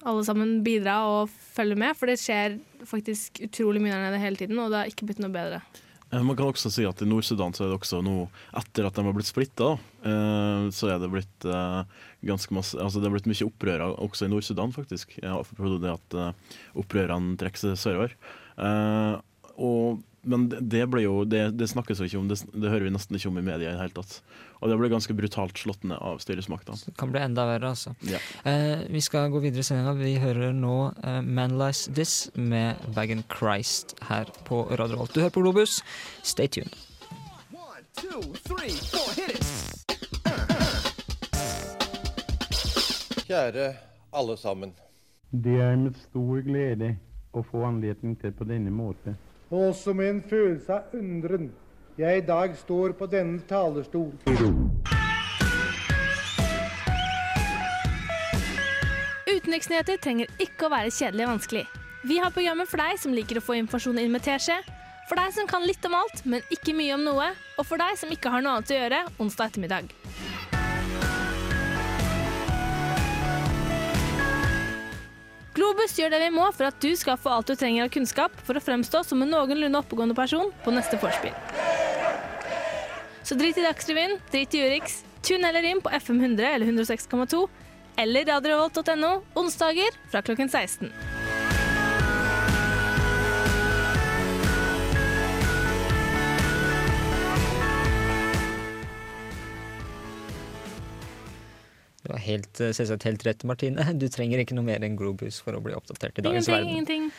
alle 0.08 0.28
sammen 0.28 0.58
bidra 0.66 1.00
og 1.08 1.32
følge 1.56 1.80
med, 1.80 1.96
for 1.96 2.12
det 2.12 2.20
skjer 2.22 2.60
faktisk 2.88 3.42
utrolig 3.46 3.84
mye 3.84 3.94
der 3.94 4.08
nede 4.08 4.22
hele 4.24 4.40
tiden, 4.40 4.60
og 4.64 4.72
det 4.72 4.82
har 4.82 4.92
ikke 4.92 5.08
blitt 5.10 5.22
noe 5.24 5.34
bedre. 5.34 5.62
Eh, 6.12 6.24
Man 6.24 6.36
kan 6.40 6.48
også 6.50 6.72
si 6.72 6.86
at 6.88 7.02
i 7.04 7.08
Nord-Sudan 7.10 7.56
så 7.56 7.66
er 7.66 7.72
det 7.74 7.80
også 7.82 8.02
nå, 8.06 8.16
etter 8.62 8.88
at 8.88 8.96
de 8.98 9.06
har 9.08 9.16
blitt 9.18 9.30
splitta, 9.30 9.74
så 10.72 10.92
er 10.94 11.02
det 11.04 11.12
blitt 11.12 11.48
eh, 11.52 11.82
ganske 12.28 12.56
masse 12.56 12.78
Altså 12.80 13.02
det 13.02 13.10
har 13.10 13.18
blitt 13.18 13.28
mye 13.28 13.48
opprør 13.50 13.84
også 13.92 14.28
i 14.28 14.32
Nord-Sudan, 14.32 14.72
faktisk. 14.76 15.18
Ja, 15.20 15.36
for 15.44 15.80
det 15.84 15.96
at 15.98 16.20
opprørene 16.80 17.36
trekker 17.40 17.66
seg 17.66 17.80
sørover. 17.82 18.16
Eh, 18.58 19.16
og 19.58 20.04
men 20.30 20.48
det, 20.50 20.84
ble 20.92 21.04
jo 21.06 21.22
Det, 21.28 21.44
det 21.58 21.70
snakkes 21.72 22.02
jo 22.02 22.08
ikke 22.08 22.20
om, 22.20 22.28
det, 22.32 22.40
det 22.54 22.72
hører 22.72 22.88
vi 22.88 22.94
nesten 22.96 23.18
ikke 23.18 23.32
om 23.32 23.40
i 23.40 23.46
media 23.46 23.72
i 23.72 23.74
det 23.74 23.82
hele 23.82 23.96
tatt. 23.96 24.20
Og 24.58 24.72
det 24.72 24.78
ble 24.80 24.90
ganske 24.90 25.14
brutalt 25.18 25.60
slått 25.62 25.86
ned 25.86 26.00
av 26.02 26.22
styresmaktene. 26.24 26.80
Det 26.88 26.96
kan 26.98 27.12
bli 27.14 27.22
enda 27.22 27.46
verre, 27.50 27.74
altså. 27.76 27.94
Ja. 28.10 28.22
Eh, 28.48 28.88
vi 28.90 29.02
skal 29.06 29.30
gå 29.34 29.42
videre 29.44 29.62
i 29.62 29.68
sendinga. 29.68 29.94
Vi 30.00 30.16
hører 30.22 30.56
nå 30.56 30.76
eh, 31.04 31.22
Manlize 31.22 31.94
This 31.94 32.32
med 32.34 32.82
Bagan 32.96 33.24
Christ 33.32 33.96
her 34.10 34.30
på 34.50 34.64
Radio 34.80 35.04
Volt. 35.04 35.14
Du 35.14 35.22
hører 35.22 35.36
på 35.36 35.46
Globus. 35.46 35.82
Stay 36.26 36.50
tuned. 36.50 36.74
Kjære 43.28 43.74
alle 44.14 44.38
sammen. 44.38 44.74
Det 45.32 45.60
er 45.62 45.76
med 45.76 45.98
stor 46.00 46.42
glede 46.46 46.94
å 47.36 47.44
få 47.46 47.66
anledning 47.68 48.16
til 48.22 48.32
på 48.34 48.48
denne 48.48 48.72
måte. 48.74 49.18
Og 49.50 49.96
med 49.96 50.10
en 50.10 50.24
følelse 50.30 50.74
av 50.76 50.96
undren 50.98 51.52
jeg 51.98 52.20
i 52.20 52.26
dag 52.28 52.52
står 52.60 52.92
på 53.00 53.08
denne 53.10 53.40
talerstol. 53.48 54.12
Utenriksnyheter 59.28 59.98
trenger 60.04 60.28
ikke 60.44 60.68
å 60.68 60.74
være 60.74 60.92
kjedelig 60.92 61.26
og 61.26 61.32
vanskelig. 61.32 61.64
Vi 62.04 62.20
har 62.20 62.36
programmet 62.36 62.70
for 62.70 62.84
deg 62.84 63.00
som 63.00 63.16
liker 63.16 63.40
å 63.40 63.46
få 63.48 63.56
informasjon 63.62 64.04
inn 64.04 64.12
med 64.12 64.26
teskje, 64.28 64.60
for 65.08 65.18
deg 65.18 65.32
som 65.34 65.48
kan 65.50 65.66
litt 65.66 65.86
om 65.88 65.96
alt, 65.96 66.26
men 66.28 66.44
ikke 66.54 66.76
mye 66.76 67.00
om 67.00 67.08
noe, 67.08 67.32
og 67.56 67.66
for 67.66 67.80
deg 67.80 67.96
som 67.98 68.12
ikke 68.12 68.30
har 68.34 68.44
noe 68.44 68.60
annet 68.60 68.76
å 68.76 68.82
gjøre 68.82 69.06
onsdag 69.24 69.54
ettermiddag. 69.54 69.97
Globus 75.58 75.96
gjør 75.98 76.12
det 76.14 76.20
vi 76.22 76.34
må 76.36 76.46
for 76.54 76.70
at 76.70 76.78
du 76.84 76.92
skal 77.00 77.18
få 77.18 77.32
alt 77.34 77.50
du 77.50 77.56
trenger 77.58 77.88
av 77.88 77.94
kunnskap 77.94 78.36
for 78.46 78.60
å 78.60 78.62
fremstå 78.62 79.02
som 79.08 79.24
en 79.26 79.32
noenlunde 79.34 79.80
oppegående 79.82 80.14
person 80.18 80.52
på 80.62 80.74
neste 80.76 81.00
vorspiel. 81.02 81.34
Så 83.26 83.36
drit 83.40 83.58
i 83.58 83.66
Dagsrevyen, 83.66 84.20
drit 84.30 84.54
i 84.54 84.62
Urix, 84.68 85.02
tun 85.26 85.44
heller 85.48 85.66
inn 85.66 85.82
på 85.82 85.90
FM 85.98 86.22
100 86.22 86.54
eller 86.54 86.70
106,2 86.70 87.42
eller 87.98 88.30
radiorevolt.no 88.30 89.16
onsdager 89.42 89.98
fra 90.14 90.22
klokken 90.22 90.54
16. 90.54 90.94
Det 102.18 102.24
helt, 102.26 102.60
eh, 102.66 102.72
selvsagt 102.74 103.04
helt 103.06 103.24
rett, 103.28 103.44
Martine. 103.46 103.84
Du 104.02 104.08
trenger 104.10 104.42
ikke 104.42 104.56
noe 104.58 104.66
mer 104.66 104.82
enn 104.86 104.96
Groobus 104.98 105.40
for 105.46 105.54
å 105.54 105.62
bli 105.62 105.74
oppdatert 105.78 106.18
i 106.18 106.24
dagens 106.26 106.48
Ingenting, 106.50 106.56
verden. 106.56 106.70
ingenting. 106.74 107.12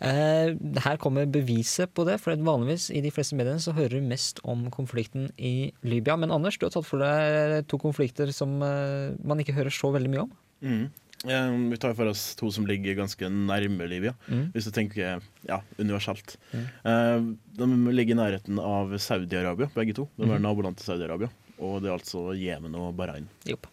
Eh, 0.00 0.80
her 0.86 0.96
kommer 1.02 1.26
beviset 1.30 1.92
på 1.94 2.04
det, 2.08 2.18
for 2.20 2.34
vanligvis 2.34 2.88
i 2.94 3.00
de 3.04 3.10
fleste 3.14 3.36
mediene 3.38 3.60
så 3.62 3.74
hører 3.76 4.00
du 4.00 4.06
mest 4.10 4.40
om 4.44 4.66
konflikten 4.74 5.30
i 5.38 5.70
Libya. 5.86 6.16
Men 6.18 6.30
Anders, 6.34 6.58
du 6.58 6.66
har 6.66 6.70
tatt 6.74 6.86
for 6.88 6.98
deg 7.02 7.66
to 7.70 7.78
konflikter 7.78 8.32
som 8.34 8.58
eh, 8.62 9.14
man 9.22 9.38
ikke 9.42 9.54
hører 9.54 9.70
så 9.74 9.92
veldig 9.94 10.10
mye 10.10 10.24
om. 10.26 10.32
Mm. 10.62 10.82
Eh, 11.28 11.50
vi 11.70 11.76
tar 11.76 11.92
for 11.94 12.08
oss 12.08 12.34
to 12.40 12.48
som 12.50 12.64
ligger 12.66 12.96
ganske 12.96 13.28
nærme 13.28 13.86
Libya, 13.88 14.14
Mm. 14.30 14.52
hvis 14.54 14.64
du 14.64 14.70
tenker 14.72 15.20
ja, 15.46 15.60
universelt. 15.78 16.36
Mm. 16.54 16.64
Eh, 16.84 17.20
de 17.60 17.92
ligger 17.92 18.16
i 18.16 18.20
nærheten 18.22 18.58
av 18.58 18.88
Saudi-Arabia, 18.96 19.68
begge 19.74 19.94
to. 19.94 20.08
De 20.18 20.24
er 20.24 20.38
Mhm. 20.38 20.42
naboland 20.42 20.76
til 20.80 20.86
Saudi-Arabia. 20.94 21.28
Og 21.60 21.82
det 21.82 21.90
er 21.90 21.98
altså 21.98 22.32
Jemen 22.34 22.74
og 22.74 22.96
Bahrain. 22.96 23.28
Jopp. 23.44 23.66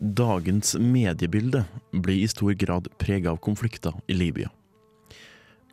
Dagens 0.00 0.76
mediebilde 0.80 1.64
blir 1.92 2.22
i 2.22 2.28
stor 2.28 2.52
grad 2.52 2.86
prega 2.98 3.30
av 3.30 3.36
konflikter 3.36 3.92
i 4.06 4.14
Libya. 4.14 4.48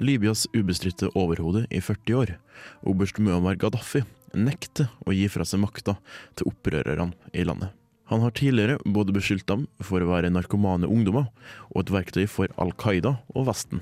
Libyas 0.04 0.50
ubestridte 0.52 1.08
overhode 1.16 1.62
i 1.72 1.80
40 1.80 2.18
år, 2.20 2.34
oberst 2.84 3.22
Muammar 3.24 3.56
Gaddafi, 3.56 4.04
nekter 4.36 4.92
å 5.08 5.16
gi 5.16 5.30
fra 5.32 5.48
seg 5.48 5.64
makta 5.64 5.96
til 6.36 6.52
opprørerne 6.52 7.16
i 7.32 7.48
landet. 7.48 7.72
Han 8.12 8.20
har 8.20 8.36
tidligere 8.36 8.82
både 8.84 9.16
beskyldt 9.16 9.48
dem 9.48 9.64
for 9.80 10.04
å 10.04 10.12
være 10.12 10.36
narkomane 10.36 10.92
ungdommer 10.92 11.32
og 11.72 11.86
et 11.86 11.96
verktøy 11.96 12.28
for 12.28 12.52
Al 12.60 12.76
Qaida 12.76 13.22
og 13.32 13.48
Vesten. 13.48 13.80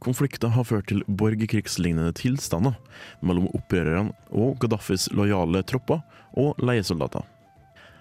Konflikter 0.00 0.56
har 0.56 0.64
ført 0.64 0.88
til 0.88 1.04
borgerkrigslignende 1.04 2.16
tilstander 2.16 2.80
mellom 3.20 3.52
opprørerne 3.52 4.16
og 4.32 4.56
Gaddafis 4.64 5.10
lojale 5.12 5.60
tropper 5.60 6.00
og 6.40 6.56
leiesoldater. 6.56 7.34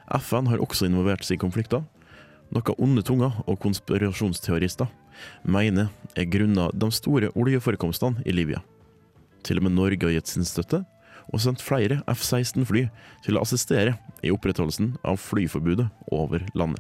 FN 0.08 0.48
har 0.48 0.64
også 0.64 0.88
involvert 0.88 1.26
seg 1.28 1.38
i 1.38 1.44
konflikter, 1.44 1.84
noe 2.54 2.76
onde 2.80 3.04
tunger 3.04 3.42
og 3.44 3.60
konspirasjonsteorister 3.60 4.88
mener 5.44 5.90
er 6.16 6.30
grunnet 6.32 6.76
de 6.80 6.90
store 6.96 7.32
oljeforekomstene 7.36 8.24
i 8.26 8.36
Libya. 8.36 8.62
Til 9.44 9.60
og 9.60 9.68
med 9.68 9.76
Norge 9.76 10.08
har 10.08 10.16
gitt 10.16 10.32
sin 10.32 10.48
støtte, 10.48 10.84
og 11.28 11.42
sendt 11.44 11.64
flere 11.64 12.00
F-16-fly 12.08 12.86
til 13.26 13.36
å 13.36 13.44
assistere 13.44 13.98
i 14.24 14.32
opprettholdelsen 14.32 14.94
av 15.04 15.20
flyforbudet 15.20 15.90
over 16.16 16.46
landet. 16.56 16.80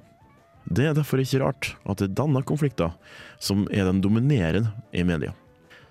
Det 0.68 0.88
er 0.88 0.96
derfor 0.96 1.20
ikke 1.20 1.42
rart 1.44 1.74
at 1.88 2.00
det 2.00 2.10
er 2.10 2.18
denne 2.22 2.44
konflikten 2.48 2.96
som 3.44 3.66
er 3.72 3.88
den 3.88 4.02
dominerende 4.04 4.72
i 4.96 5.04
media. 5.08 5.34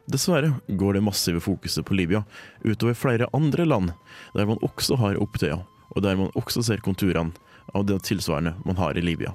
Dessverre 0.08 0.52
går 0.68 0.96
det 0.96 1.04
massive 1.04 1.40
fokuset 1.42 1.84
på 1.84 1.96
Libya 1.98 2.22
utover 2.62 2.94
flere 2.94 3.28
andre 3.36 3.64
land, 3.66 3.92
der 4.36 4.48
man 4.48 4.60
også 4.64 4.98
har 5.00 5.18
opptøyer, 5.20 5.64
og 5.96 6.04
der 6.04 6.18
man 6.18 6.32
også 6.36 6.62
ser 6.66 6.84
konturene 6.84 7.32
av 7.74 7.86
det 7.88 7.98
tilsvarende 8.06 8.54
man 8.68 8.78
har 8.78 8.96
i 8.96 9.04
Libya. 9.04 9.32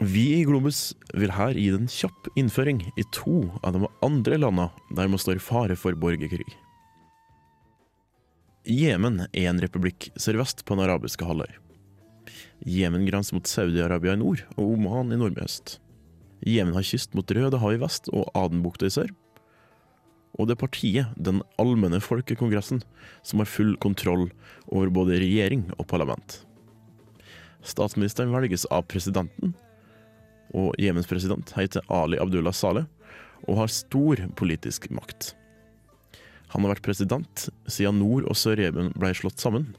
Vi 0.00 0.26
i 0.36 0.44
Globus 0.44 0.90
vil 1.16 1.32
her 1.32 1.56
gi 1.56 1.70
en 1.72 1.88
kjapp 1.88 2.28
innføring 2.36 2.82
i 3.00 3.04
to 3.16 3.46
av 3.64 3.76
de 3.76 3.88
andre 4.04 4.38
landene 4.38 4.68
der 4.96 5.08
man 5.08 5.20
står 5.20 5.40
i 5.40 5.44
fare 5.44 5.76
for 5.76 5.96
borgerkrig. 5.96 6.48
Jemen 8.66 9.22
er 9.30 9.48
en 9.48 9.62
republikk 9.62 10.10
sørvest 10.18 10.64
på 10.66 10.74
den 10.74 10.84
arabiske 10.84 11.24
halvøy. 11.24 11.48
Jemen 12.66 13.06
grenser 13.06 13.36
mot 13.36 13.48
Saudi-Arabia 13.48 14.16
i 14.16 14.20
nord 14.20 14.42
og 14.56 14.74
Oman 14.74 15.14
i 15.14 15.20
nordøst. 15.20 15.78
Jemen 16.44 16.74
har 16.76 16.84
kyst 16.84 17.14
mot 17.16 17.30
Rødehavet 17.30 17.78
i 17.78 17.82
vest 17.82 18.10
og 18.12 18.28
Adenbukta 18.36 18.90
i 18.90 18.92
sør. 18.92 19.12
Og 20.36 20.48
det 20.50 20.58
partiet, 20.60 21.06
Den 21.16 21.42
allmenne 21.58 22.00
folkekongressen, 22.00 22.82
som 23.22 23.40
har 23.40 23.48
full 23.48 23.76
kontroll 23.76 24.30
over 24.68 24.90
både 24.90 25.20
regjering 25.20 25.70
og 25.78 25.86
parlament. 25.88 26.42
Statsministeren 27.66 28.34
velges 28.34 28.66
av 28.70 28.84
presidenten, 28.86 29.54
og 30.54 30.76
Jemens 30.78 31.08
president 31.10 31.50
heter 31.56 31.82
Ali 31.90 32.20
Abdullah 32.22 32.54
Saleh 32.54 32.86
og 33.46 33.58
har 33.60 33.72
stor 33.72 34.20
politisk 34.38 34.88
makt. 34.94 35.34
Han 36.54 36.62
har 36.62 36.76
vært 36.76 36.86
president 36.86 37.48
siden 37.66 37.98
Nord- 38.00 38.28
og 38.30 38.38
Sør-Jemen 38.38 38.92
ble 38.96 39.12
slått 39.18 39.42
sammen, 39.42 39.74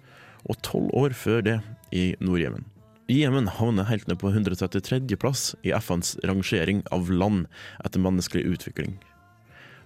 og 0.48 0.60
tolv 0.64 0.92
år 0.96 1.16
før 1.16 1.44
det 1.44 1.60
i 1.96 2.12
Nord-Jemen. 2.20 2.66
Jemen 3.08 3.48
havner 3.48 3.88
helt 3.88 4.08
ned 4.10 4.20
på 4.20 4.34
133. 4.34 5.16
plass 5.16 5.54
i 5.64 5.72
FNs 5.72 6.18
rangering 6.28 6.84
av 6.92 7.08
land 7.08 7.46
etter 7.86 8.04
menneskelig 8.04 8.44
utvikling. 8.52 8.98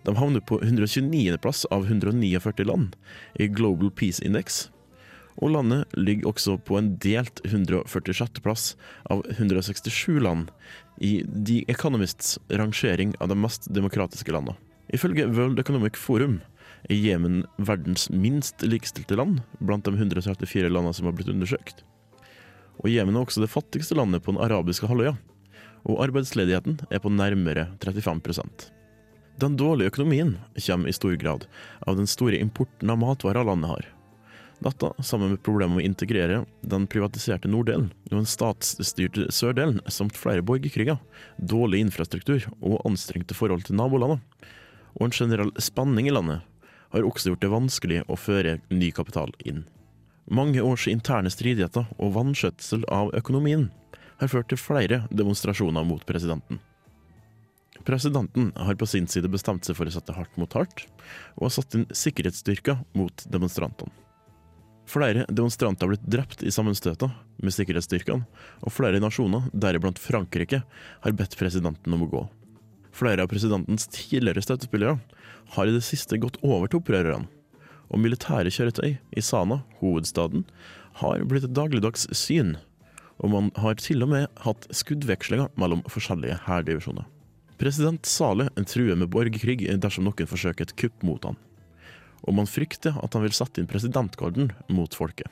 De 0.04 0.16
havner 0.18 0.42
på 0.42 0.62
129. 0.62 1.38
plass 1.42 1.66
av 1.66 1.86
149 1.86 2.66
land 2.66 2.96
i 3.40 3.48
Global 3.48 3.92
Peace 3.92 4.24
Index, 4.26 4.70
og 5.42 5.54
landet 5.54 5.94
ligger 5.98 6.32
også 6.32 6.58
på 6.66 6.78
en 6.78 6.96
delt 7.02 7.42
146. 7.46 8.42
plass 8.44 8.74
av 9.10 9.24
167 9.30 10.20
land 10.22 10.50
i 11.02 11.22
The 11.26 11.64
Economists 11.72 12.40
rangering 12.50 13.14
av 13.20 13.32
de 13.32 13.38
mest 13.38 13.70
demokratiske 13.74 14.34
landene. 14.34 14.58
Ifølge 14.92 15.30
World 15.32 15.60
Economic 15.60 15.96
Forum 15.96 16.42
er 16.90 16.98
Jemen 16.98 17.46
verdens 17.58 18.10
minst 18.10 18.62
likestilte 18.66 19.16
land 19.16 19.40
blant 19.60 19.86
de 19.86 19.96
134 19.96 20.70
landene 20.70 20.98
som 20.98 21.08
har 21.08 21.16
blitt 21.16 21.32
undersøkt. 21.32 21.86
Og 22.82 22.90
Jemen 22.90 23.16
er 23.16 23.24
også 23.24 23.44
det 23.44 23.54
fattigste 23.54 23.96
landet 23.96 24.26
på 24.26 24.34
den 24.34 24.42
arabiske 24.44 24.90
halvøya, 24.90 25.16
og 25.86 26.04
arbeidsledigheten 26.04 26.82
er 26.92 27.02
på 27.02 27.14
nærmere 27.14 27.70
35 27.82 28.81
Den 29.40 29.56
dårlige 29.58 29.94
økonomien 29.94 30.36
kommer 30.66 30.90
i 30.90 30.94
stor 30.94 31.16
grad 31.16 31.48
av 31.88 31.98
den 31.98 32.08
store 32.08 32.40
importen 32.42 32.90
av 32.90 33.00
matvarer 33.02 33.48
landet 33.48 33.72
har. 33.72 33.90
Dette, 34.62 34.92
sammen 35.02 35.32
med 35.32 35.42
problemet 35.42 35.74
med 35.74 35.82
å 35.82 35.88
integrere 35.90 36.44
den 36.62 36.86
privatiserte 36.86 37.50
norddelen 37.50 37.88
og 38.12 38.20
den 38.20 38.30
statsstyrte 38.30 39.32
sørdelen, 39.34 39.80
samt 39.90 40.20
flere 40.20 40.46
borgerkriger, 40.46 41.00
dårlig 41.38 41.82
infrastruktur 41.88 42.46
og 42.60 42.84
anstrengte 42.86 43.34
forhold 43.34 43.66
til 43.66 43.80
nabolandene, 43.80 44.22
og 45.00 45.08
en 45.08 45.18
generell 45.18 45.52
spenning 45.58 46.12
i 46.12 46.14
landet, 46.14 46.46
har 46.92 47.08
også 47.08 47.32
gjort 47.32 47.42
det 47.42 47.54
vanskelig 47.54 48.02
å 48.12 48.20
føre 48.20 48.60
ny 48.70 48.92
kapital 48.94 49.32
inn. 49.48 49.64
Mange 50.30 50.62
års 50.62 50.86
interne 50.92 51.32
stridigheter 51.34 51.88
og 51.98 52.14
vanskjøtsel 52.20 52.86
av 52.92 53.10
økonomien 53.18 53.72
har 54.22 54.30
ført 54.30 54.52
til 54.52 54.62
flere 54.62 55.06
demonstrasjoner 55.10 55.88
mot 55.88 56.06
presidenten. 56.06 56.62
Presidenten 57.86 58.52
har 58.56 58.78
på 58.78 58.88
sin 58.90 59.08
side 59.10 59.30
bestemt 59.32 59.66
seg 59.66 59.78
for 59.78 59.90
å 59.90 59.94
sette 59.94 60.14
hardt 60.16 60.38
mot 60.40 60.54
hardt, 60.58 60.86
og 61.38 61.48
har 61.48 61.56
satt 61.56 61.78
inn 61.78 61.88
sikkerhetsstyrker 61.90 62.84
mot 62.98 63.26
demonstrantene. 63.32 63.94
Flere 64.92 65.24
demonstranter 65.30 65.86
har 65.86 65.94
blitt 65.94 66.10
drept 66.10 66.42
i 66.44 66.52
sammenstøter 66.52 67.12
med 67.42 67.54
sikkerhetsstyrkene, 67.56 68.26
og 68.60 68.74
flere 68.76 69.00
nasjoner, 69.00 69.46
deriblant 69.54 70.02
Frankrike, 70.02 70.64
har 71.04 71.16
bedt 71.16 71.38
presidenten 71.40 71.96
om 71.96 72.04
å 72.04 72.10
gå. 72.12 72.24
Flere 72.92 73.24
av 73.24 73.32
presidentens 73.32 73.88
tidligere 73.88 74.44
støttespillere 74.44 74.98
har 75.56 75.70
i 75.70 75.78
det 75.78 75.86
siste 75.86 76.20
gått 76.20 76.42
over 76.44 76.68
til 76.68 76.82
opprørerne, 76.82 77.30
og 77.92 78.04
militære 78.04 78.52
kjøretøy 78.52 78.92
i 78.92 79.24
Sana, 79.24 79.62
hovedstaden, 79.80 80.46
har 81.00 81.24
blitt 81.28 81.48
et 81.48 81.56
dagligdags 81.56 82.08
syn, 82.16 82.58
og 83.24 83.32
man 83.32 83.50
har 83.64 83.80
til 83.80 84.04
og 84.04 84.12
med 84.12 84.28
hatt 84.44 84.68
skuddvekslinger 84.76 85.52
mellom 85.60 85.84
forskjellige 85.92 86.40
hærdivisjoner. 86.48 87.08
President 87.62 88.06
Saleh 88.06 88.48
truer 88.66 88.96
med 88.98 89.12
borgerkrig 89.14 89.68
dersom 89.78 90.08
noen 90.08 90.26
forsøker 90.26 90.66
et 90.66 90.72
kupp 90.82 91.04
mot 91.06 91.22
han, 91.28 91.36
og 92.26 92.34
man 92.40 92.48
frykter 92.50 92.96
at 92.98 93.14
han 93.14 93.22
vil 93.22 93.36
sette 93.38 93.62
inn 93.62 93.70
presidentgarden 93.70 94.50
mot 94.74 94.96
folket. 94.98 95.30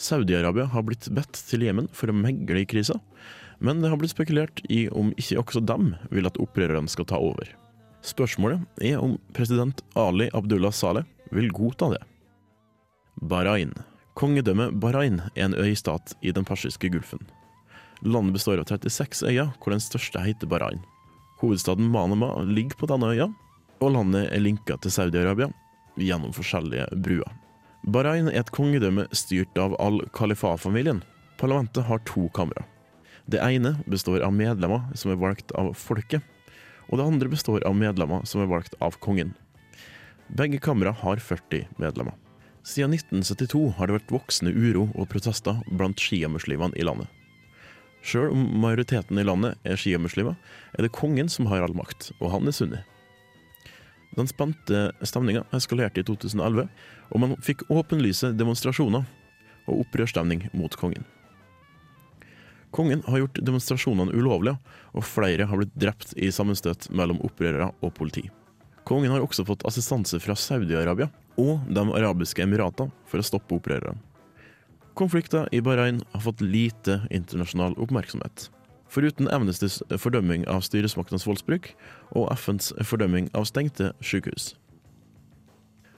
Saudi-Arabia 0.00 0.64
har 0.72 0.86
blitt 0.88 1.10
bedt 1.12 1.36
til 1.36 1.66
Jemen 1.66 1.90
for 1.92 2.08
å 2.08 2.16
megle 2.16 2.62
i 2.62 2.64
krisa, 2.64 2.96
men 3.60 3.82
det 3.84 3.90
har 3.92 4.00
blitt 4.00 4.14
spekulert 4.14 4.62
i 4.72 4.86
om 4.88 5.12
ikke 5.20 5.42
også 5.42 5.60
dem 5.68 5.92
vil 6.08 6.30
at 6.30 6.40
opprørerne 6.40 6.88
skal 6.88 7.10
ta 7.12 7.20
over. 7.20 7.52
Spørsmålet 8.00 8.64
er 8.80 9.04
om 9.04 9.18
president 9.36 9.84
Ali 10.00 10.30
Abdullah 10.32 10.72
Saleh 10.72 11.04
vil 11.28 11.52
godta 11.52 11.92
det. 11.92 12.00
Bahrain. 13.20 13.76
Kongedømmet 14.16 14.80
Bahrain 14.80 15.20
er 15.34 15.50
en 15.50 15.60
øystat 15.60 16.16
i 16.24 16.32
den 16.32 16.48
persiske 16.48 16.88
gulfen. 16.88 17.20
Landet 18.00 18.40
består 18.40 18.64
av 18.64 18.72
36 18.72 19.28
øyer, 19.28 19.52
hvor 19.60 19.76
den 19.76 19.84
største 19.84 20.24
heter 20.24 20.48
Bahrain. 20.48 20.80
Hovedstaden 21.42 21.90
Manama 21.90 22.30
ligger 22.42 22.78
på 22.78 22.88
denne 22.90 23.10
øya, 23.14 23.28
og 23.82 23.94
landet 23.94 24.28
er 24.32 24.42
linka 24.42 24.76
til 24.80 24.94
Saudi-Arabia 24.94 25.50
gjennom 26.00 26.34
forskjellige 26.34 26.86
bruer. 27.04 27.32
Bahrain 27.84 28.30
er 28.30 28.40
et 28.40 28.52
kongedømme 28.54 29.06
styrt 29.12 29.58
av 29.60 29.74
al-Khalifa-familien. 29.82 31.02
Parlamentet 31.40 31.84
har 31.84 32.00
to 32.08 32.28
kamre. 32.36 32.64
Det 33.28 33.40
ene 33.40 33.74
består 33.90 34.24
av 34.24 34.32
medlemmer 34.36 34.86
som 34.96 35.12
er 35.12 35.20
valgt 35.20 35.52
av 35.58 35.72
folket, 35.76 36.22
og 36.88 37.00
det 37.00 37.06
andre 37.08 37.30
består 37.32 37.64
av 37.66 37.76
medlemmer 37.76 38.24
som 38.28 38.42
er 38.44 38.50
valgt 38.50 38.76
av 38.84 38.96
kongen. 39.04 39.34
Begge 40.32 40.60
kamre 40.62 40.92
har 41.02 41.20
40 41.20 41.66
medlemmer. 41.80 42.16
Siden 42.64 42.94
1972 42.96 43.74
har 43.76 43.88
det 43.88 43.98
vært 43.98 44.14
voksende 44.14 44.54
uro 44.56 44.86
og 44.94 45.10
protester 45.12 45.60
blant 45.68 46.00
sjiamuslimene 46.00 46.76
i 46.80 46.86
landet. 46.86 47.10
Sjøl 48.04 48.34
om 48.34 48.42
majoriteten 48.60 49.18
i 49.18 49.24
landet 49.24 49.56
er 49.64 49.80
sjiamuslimer, 49.80 50.36
er 50.76 50.84
det 50.84 50.92
kongen 50.92 51.30
som 51.32 51.48
har 51.48 51.64
all 51.64 51.76
makt, 51.76 52.10
og 52.20 52.34
han 52.34 52.50
er 52.50 52.56
sunni. 52.56 52.82
Den 54.14 54.28
spente 54.30 54.90
stemninga 55.02 55.42
eskalerte 55.56 56.02
i 56.02 56.06
2011, 56.06 56.68
og 57.10 57.22
man 57.22 57.34
fikk 57.42 57.64
åpenlyse 57.72 58.34
demonstrasjoner 58.36 59.08
og 59.64 59.80
opprørsstemning 59.86 60.46
mot 60.54 60.76
kongen. 60.78 61.06
Kongen 62.74 63.04
har 63.06 63.22
gjort 63.22 63.40
demonstrasjonene 63.46 64.14
ulovlige, 64.14 64.58
og 64.92 65.06
flere 65.06 65.46
har 65.48 65.60
blitt 65.60 65.74
drept 65.78 66.14
i 66.18 66.30
sammenstøt 66.34 66.90
mellom 66.90 67.20
opprørere 67.24 67.70
og 67.80 67.94
politi. 67.96 68.26
Kongen 68.84 69.14
har 69.14 69.24
også 69.24 69.46
fått 69.48 69.64
assistanse 69.64 70.18
fra 70.20 70.36
Saudi-Arabia 70.36 71.08
og 71.40 71.64
De 71.72 71.84
arabiske 71.96 72.42
emirater 72.44 72.90
for 73.08 73.22
å 73.22 73.26
stoppe 73.26 73.56
opprørerne. 73.56 73.96
Konflikter 74.94 75.48
i 75.50 75.60
Bahrain 75.60 76.02
har 76.12 76.20
fått 76.20 76.40
lite 76.40 77.00
internasjonal 77.10 77.74
oppmerksomhet. 77.82 78.50
Foruten 78.86 79.26
Amnestys 79.26 79.80
fordømming 79.98 80.44
av 80.46 80.60
styresmaktenes 80.62 81.24
voldsbruk 81.26 81.72
og 82.14 82.28
FNs 82.38 82.70
fordømming 82.86 83.26
av 83.34 83.48
stengte 83.50 83.88
sykehus. 83.98 84.52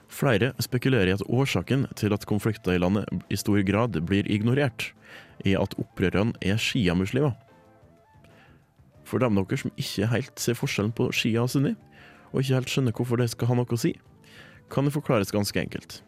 Flere 0.09 0.49
spekulerer 0.63 1.11
i 1.11 1.13
at 1.13 1.21
årsaken 1.29 1.85
til 1.99 2.15
at 2.15 2.25
konflikter 2.25 2.73
i 2.73 2.81
landet 2.81 3.05
i 3.29 3.37
stor 3.37 3.59
grad 3.67 3.99
blir 4.09 4.25
ignorert, 4.25 4.87
er 5.45 5.59
at 5.61 5.75
opprørerne 5.77 6.33
er 6.41 6.57
sjiamuslimer. 6.57 7.35
For 9.05 9.21
dem 9.21 9.37
dere 9.37 9.59
som 9.61 9.75
ikke 9.77 10.09
helt 10.09 10.41
ser 10.41 10.57
forskjellen 10.57 10.95
på 10.97 11.11
shia 11.13 11.43
og 11.43 11.51
sunni, 11.53 11.75
og 12.33 12.41
ikke 12.41 12.57
helt 12.57 12.73
skjønner 12.73 12.97
hvorfor 12.97 13.21
det 13.21 13.29
skal 13.35 13.51
ha 13.51 13.59
noe 13.59 13.77
å 13.77 13.77
si, 13.77 13.93
kan 14.73 14.89
det 14.89 14.95
forklares 14.95 15.31
ganske 15.31 15.61
enkelt. 15.61 15.99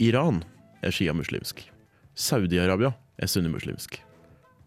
Iran 0.00 0.40
er 0.80 0.96
sjiamuslimsk. 0.96 1.66
Saudi-Arabia 2.14 2.92
er 3.18 3.30
sunnimuslimsk. 3.30 4.00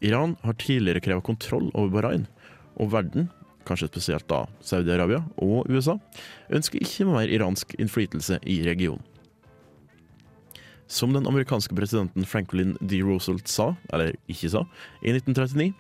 Iran 0.04 0.36
har 0.44 0.58
tidligere 0.60 1.02
krevd 1.04 1.24
kontroll 1.24 1.70
over 1.74 1.92
Bahrain, 1.94 2.28
og 2.76 2.92
verden, 2.92 3.30
kanskje 3.68 3.88
spesielt 3.92 4.28
da 4.28 4.44
Saudi-Arabia 4.64 5.22
og 5.38 5.70
USA, 5.72 5.98
ønsker 6.52 6.84
ikke 6.84 7.08
mer 7.08 7.32
iransk 7.32 7.76
innflytelse 7.80 8.40
i 8.44 8.62
regionen. 8.68 9.04
Som 10.88 11.14
den 11.16 11.26
amerikanske 11.26 11.76
presidenten 11.76 12.26
Franklin 12.28 12.76
D. 12.82 13.00
Roosevelt 13.02 13.48
sa, 13.50 13.72
eller 13.94 14.14
ikke 14.30 14.52
sa, 14.52 14.66
i 15.02 15.14
1939 15.16 15.74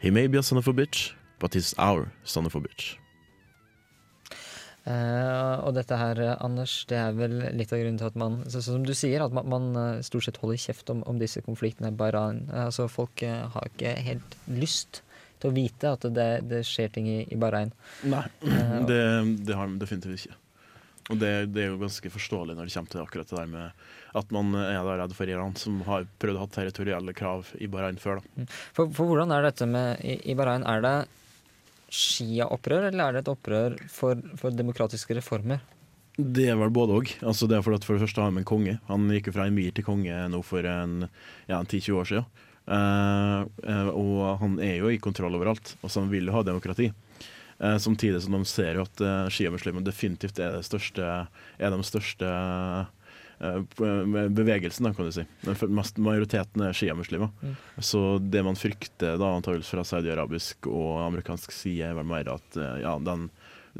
He 0.00 0.10
may 0.10 0.28
be 0.28 0.38
a 0.38 0.42
son 0.42 0.58
of 0.58 0.68
a 0.68 0.72
bitch, 0.72 1.12
but 1.38 1.54
he's 1.54 1.74
our 1.78 2.08
son 2.24 2.46
of 2.46 2.54
a 2.56 2.60
bitch. 2.60 2.96
Eh, 4.90 5.56
og 5.66 5.74
dette 5.76 5.98
her, 5.98 6.20
Anders, 6.40 6.80
det 6.90 6.98
er 6.98 7.14
vel 7.16 7.36
litt 7.56 7.72
av 7.74 7.82
grunnen 7.82 8.00
til 8.00 8.08
at 8.08 8.18
man 8.18 8.40
så, 8.50 8.62
Som 8.64 8.86
du 8.86 8.94
sier, 8.96 9.22
at 9.24 9.34
man, 9.36 9.48
man 9.52 9.68
eh, 9.76 10.02
stort 10.06 10.26
sett 10.26 10.40
holder 10.42 10.60
kjeft 10.60 10.90
om, 10.92 11.04
om 11.10 11.20
disse 11.20 11.42
konfliktene. 11.46 11.92
Bahrain. 11.96 12.44
Eh, 12.50 12.66
altså, 12.68 12.88
folk 12.90 13.22
har 13.24 13.70
ikke 13.70 13.94
helt 14.06 14.36
lyst 14.50 15.02
til 15.40 15.50
å 15.50 15.56
vite 15.56 15.94
at 15.96 16.04
det, 16.14 16.28
det 16.50 16.62
skjer 16.68 16.92
ting 16.94 17.08
i, 17.08 17.18
i 17.32 17.40
Bahrain. 17.40 17.72
Nei, 18.08 18.26
Eh, 18.40 18.76
det, 18.88 19.02
det 19.46 19.56
har 19.56 19.68
de 19.68 19.80
definitivt 19.80 20.24
ikke. 20.24 20.36
Og 21.10 21.18
det, 21.18 21.30
det 21.50 21.64
er 21.64 21.72
jo 21.72 21.80
ganske 21.80 22.10
forståelig 22.12 22.54
når 22.54 22.68
det 22.68 22.74
kommer 22.76 22.92
til 22.92 23.02
akkurat 23.02 23.30
det 23.30 23.38
der 23.40 23.48
med 23.50 23.86
at 24.20 24.34
man 24.34 24.54
er 24.58 24.84
redd 25.00 25.14
for 25.14 25.30
Iran, 25.30 25.56
som 25.58 25.80
har 25.86 26.06
prøvd 26.22 26.38
å 26.38 26.44
ha 26.44 26.50
territorielle 26.54 27.14
krav 27.18 27.50
i 27.58 27.68
Bahrain 27.70 27.98
før. 27.98 28.20
da. 28.20 28.46
For, 28.76 28.90
for 28.94 29.10
hvordan 29.10 29.34
er 29.34 29.46
dette 29.46 29.66
med 29.70 30.04
i, 30.06 30.16
i 30.30 30.36
Bahrain? 30.38 30.66
Er 30.66 30.84
det 30.84 30.94
Shia-opprør, 31.90 32.88
eller 32.88 33.04
er 33.04 33.16
det 33.16 33.24
et 33.24 33.32
opprør 33.32 33.76
for, 33.90 34.20
for 34.38 34.54
demokratiske 34.54 35.16
reformer? 35.18 35.62
Det 36.20 36.46
er 36.52 36.58
vel 36.58 36.72
både 36.74 36.96
òg. 36.98 37.10
Altså 37.26 37.48
for, 37.62 37.74
det 37.74 37.86
første 37.86 38.22
har 38.22 38.32
vi 38.34 38.42
en 38.42 38.48
konge. 38.48 38.76
Han 38.90 39.08
gikk 39.14 39.30
jo 39.30 39.36
fra 39.36 39.48
emir 39.48 39.72
til 39.74 39.86
konge 39.86 40.16
nå 40.30 40.40
for 40.46 40.66
en, 40.66 41.06
ja, 41.48 41.58
en 41.58 41.68
10-20 41.68 42.00
år 42.00 42.10
siden. 42.10 42.46
Uh, 42.70 43.46
uh, 43.66 43.88
og 43.96 44.18
han 44.42 44.58
er 44.62 44.76
jo 44.78 44.90
i 44.92 45.00
kontroll 45.02 45.34
overalt, 45.34 45.74
og 45.80 45.90
han 45.96 46.10
vil 46.12 46.28
jo 46.28 46.36
ha 46.36 46.44
demokrati. 46.46 46.90
Uh, 47.60 47.76
samtidig 47.82 48.22
som 48.24 48.36
de 48.36 48.44
ser 48.48 48.78
jo 48.78 48.84
at 48.86 49.02
uh, 49.02 49.30
sjiamuslimene 49.32 49.86
definitivt 49.86 50.38
er, 50.38 50.58
det 50.58 50.68
største, 50.68 51.08
er 51.58 51.74
de 51.74 51.86
største 51.86 52.30
bevegelsen, 53.40 54.84
da, 54.84 54.92
kan 54.94 55.08
du 55.08 55.12
si. 55.14 55.24
Majoriteten 55.96 56.64
er 56.66 56.76
sjiamuslimer. 56.76 57.30
Mm. 57.40 57.54
Så 57.78 58.02
det 58.20 58.42
man 58.44 58.58
frykter 58.58 59.16
da 59.20 59.32
antakeligvis 59.36 59.72
fra 59.72 59.84
saudi-arabisk 59.86 60.68
og 60.70 61.00
amerikansk 61.06 61.54
side, 61.56 61.88
er 61.88 61.96
vel 61.96 62.08
mer 62.10 62.28
at 62.34 62.60
eh, 62.60 62.82
ja, 62.84 62.98
den, 63.00 63.28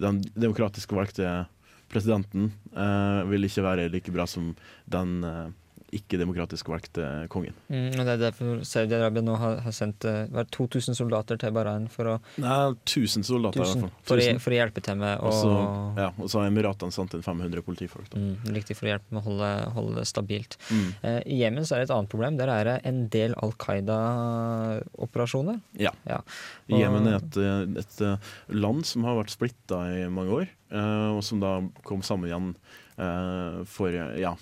den 0.01 0.23
demokratisk 0.33 0.95
valgte 0.97 1.45
presidenten 1.91 2.53
eh, 2.73 3.23
vil 3.29 3.49
ikke 3.49 3.67
være 3.67 3.89
like 3.93 4.15
bra 4.15 4.27
som 4.31 4.55
den 4.91 5.19
eh, 5.27 5.49
ikke-demokratisk 5.97 6.69
valgte 6.71 7.07
kongen. 7.33 7.55
Mm, 7.69 7.89
og 7.95 8.03
det 8.05 8.13
er 8.15 8.21
derfor 8.27 8.47
Saudi-Arabia 8.67 9.23
nå 9.27 9.35
har, 9.41 9.55
har 9.65 9.75
sendt 9.75 10.05
eh, 10.09 10.23
er 10.29 10.45
det, 10.45 10.51
2000 10.57 10.99
soldater 10.99 11.37
til 11.41 11.55
Bahrain 11.57 11.89
for 11.93 12.05
å, 12.13 12.15
Nei, 12.43 12.59
1000 12.87 13.27
soldater 13.27 13.61
i 13.61 13.65
hvert 13.65 13.85
fall. 13.87 13.93
for, 14.07 14.17
1000. 14.23 14.43
for 14.45 14.51
å 14.55 14.57
hjelpe 14.61 14.81
til 14.87 14.97
med 15.01 15.15
å 15.19 15.21
Og 15.31 16.01
ja, 16.01 16.09
og 16.17 16.27
så 16.31 16.37
har 16.43 16.51
Emiratene 16.51 16.93
sendt 16.95 17.13
inn 17.19 17.25
500 17.27 17.65
politifolk. 17.67 18.09
Da. 18.13 18.21
mm, 18.21 18.37
Riktig, 18.57 18.75
for 18.79 18.85
å 18.89 18.93
hjelpe 18.95 19.09
med 19.15 19.23
å 19.23 19.27
holde, 19.29 19.51
holde 19.77 19.93
det 20.01 20.07
stabilt. 20.11 20.53
Mm. 20.71 20.89
Uh, 21.03 21.21
I 21.25 21.41
Jemen 21.43 21.67
så 21.67 21.73
er 21.77 21.83
det 21.83 21.87
et 21.91 21.97
annet 21.97 22.13
problem. 22.13 22.39
Der 22.41 22.49
er 22.53 22.63
det 22.69 22.77
en 22.89 22.99
del 23.13 23.33
Al 23.41 23.53
Qaida-operasjoner. 23.61 25.61
Ja. 25.81 25.93
Ja. 26.09 26.21
Jemen 26.71 27.09
er 27.09 27.15
et, 27.19 27.37
eh, 27.41 27.63
et 27.81 28.01
eh, 28.05 28.17
land 28.55 28.85
som 28.87 29.05
har 29.09 29.17
vært 29.19 29.33
splitta 29.35 29.79
i 29.91 30.05
mange 30.13 30.33
år, 30.43 30.47
uh, 30.75 31.11
og 31.17 31.23
som 31.27 31.41
da 31.43 31.57
kom 31.87 32.01
sammen 32.07 32.29
igjen 32.31 32.49
eh, 32.53 32.59
for, 33.71 33.95
ja, 33.95 34.35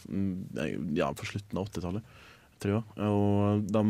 ja, 0.98 1.10
for 1.14 1.30
slutten 1.30 1.60
av 1.60 1.68
80-tallet, 1.68 2.14
tror 2.62 2.74
jeg. 2.74 3.08
Og 3.08 3.68
de, 3.70 3.84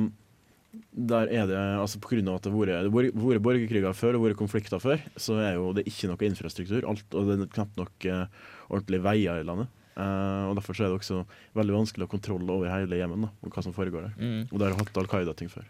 der 0.92 1.32
er 1.32 1.48
det, 1.48 1.56
altså 1.80 2.00
av 2.02 2.36
at 2.36 2.44
det 2.44 2.52
har 2.52 2.90
vært- 2.92 3.42
borgerkriger 3.42 3.96
før 3.96 4.18
og 4.18 4.26
vært 4.26 4.40
konflikter 4.40 4.78
før, 4.82 5.00
så 5.16 5.38
er 5.40 5.54
jo 5.56 5.72
det 5.72 5.86
ikke 5.88 6.10
noe 6.10 6.28
infrastruktur, 6.28 6.84
alt, 6.84 7.06
og 7.14 7.26
det 7.26 7.40
er 7.40 7.52
knapt 7.56 7.76
nok 7.80 8.08
uh, 8.12 8.26
ordentlige 8.68 9.02
veier 9.02 9.40
i 9.40 9.46
landet. 9.48 9.68
Uh, 9.98 10.46
og 10.50 10.54
Derfor 10.54 10.76
så 10.78 10.84
er 10.84 10.92
det 10.92 11.00
også 11.00 11.24
veldig 11.58 11.74
vanskelig 11.74 12.04
å 12.04 12.06
ha 12.06 12.12
kontroll 12.12 12.50
over 12.54 12.70
hele 12.70 13.00
Jemen 13.00 13.24
da, 13.26 13.32
og 13.42 13.50
hva 13.50 13.64
som 13.66 13.74
foregår 13.74 14.06
der. 14.06 14.14
Mm. 14.20 14.44
Og 14.52 14.58
der 14.60 14.70
har 14.70 14.78
hatt 14.78 15.00
Al 15.00 15.10
Qaida-ting 15.10 15.50
før. 15.50 15.66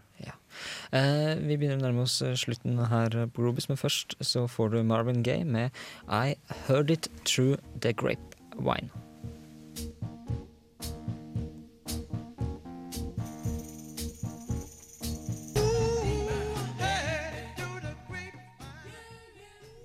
Eh, 0.91 1.37
vi 1.39 1.57
begynner 1.57 1.79
å 1.79 1.85
nærme 1.85 2.05
oss 2.05 2.19
eh, 2.25 2.35
slutten 2.35 2.81
her 2.91 3.15
på 3.31 3.45
Grobis, 3.45 3.69
men 3.71 3.79
først 3.81 4.17
så 4.25 4.47
får 4.51 4.75
du 4.75 4.83
Marvin 4.83 5.23
Gaye 5.23 5.47
med 5.47 5.71
I 6.09 6.35
Heard 6.67 6.91
It 6.91 7.09
Through 7.25 7.63
The 7.79 7.95
Grapevine. 8.59 8.90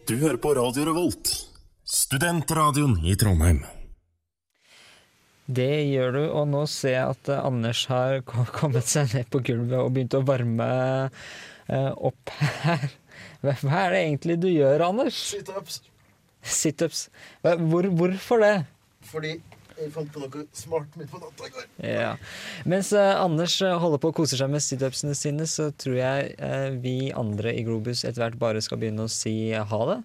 Du 0.08 0.18
hører 0.20 0.38
på 0.38 0.52
Radio 0.54 0.84
Revolt, 0.86 1.30
studentradioen 1.88 3.00
i 3.08 3.16
Trondheim. 3.16 3.64
Det 5.48 5.84
gjør 5.90 6.12
du, 6.12 6.22
og 6.32 6.50
nå 6.52 6.66
ser 6.72 6.94
jeg 6.94 7.16
at 7.16 7.30
eh, 7.32 7.40
Anders 7.44 7.86
har 7.92 8.22
kommet 8.28 8.88
seg 8.88 9.16
ned 9.16 9.32
på 9.32 9.42
gulvet 9.44 9.80
og 9.80 9.96
begynt 9.96 10.16
å 10.16 10.24
varme 10.28 10.68
eh, 11.68 11.92
opp 11.92 12.36
her. 12.36 12.86
Hva 13.44 13.82
er 13.86 13.96
det 13.96 14.04
egentlig 14.04 14.38
du 14.44 14.48
gjør, 14.52 14.86
Anders? 14.92 15.18
Situps. 15.34 15.82
Situps. 16.44 17.08
Hvor, 17.42 17.88
hvorfor 17.98 18.44
det? 18.44 18.56
Fordi 19.08 19.38
jeg 19.74 19.90
fant 19.94 20.12
på 20.14 20.22
noe 20.22 20.46
smart 20.56 20.96
midt 21.00 21.10
på 21.12 21.20
natta 21.22 21.48
i 21.48 21.54
går. 21.54 21.68
Ja. 21.88 22.14
Mens 22.70 22.92
uh, 22.94 23.18
Anders 23.18 23.56
eh, 23.66 23.74
holder 23.82 24.02
på 24.02 24.12
å 24.12 24.16
kose 24.22 24.38
seg 24.38 24.52
med 24.54 24.62
situpsene 24.64 25.16
sine, 25.18 25.48
så 25.50 25.72
tror 25.74 25.98
jeg 25.98 26.34
uh, 26.38 26.70
vi 26.84 27.10
andre 27.16 27.56
i 27.58 27.64
Globus 27.66 28.04
etter 28.06 28.28
hvert 28.28 28.42
bare 28.42 28.62
skal 28.64 28.82
begynne 28.82 29.08
å 29.08 29.12
si 29.12 29.54
ha 29.54 29.82
det. 29.90 30.00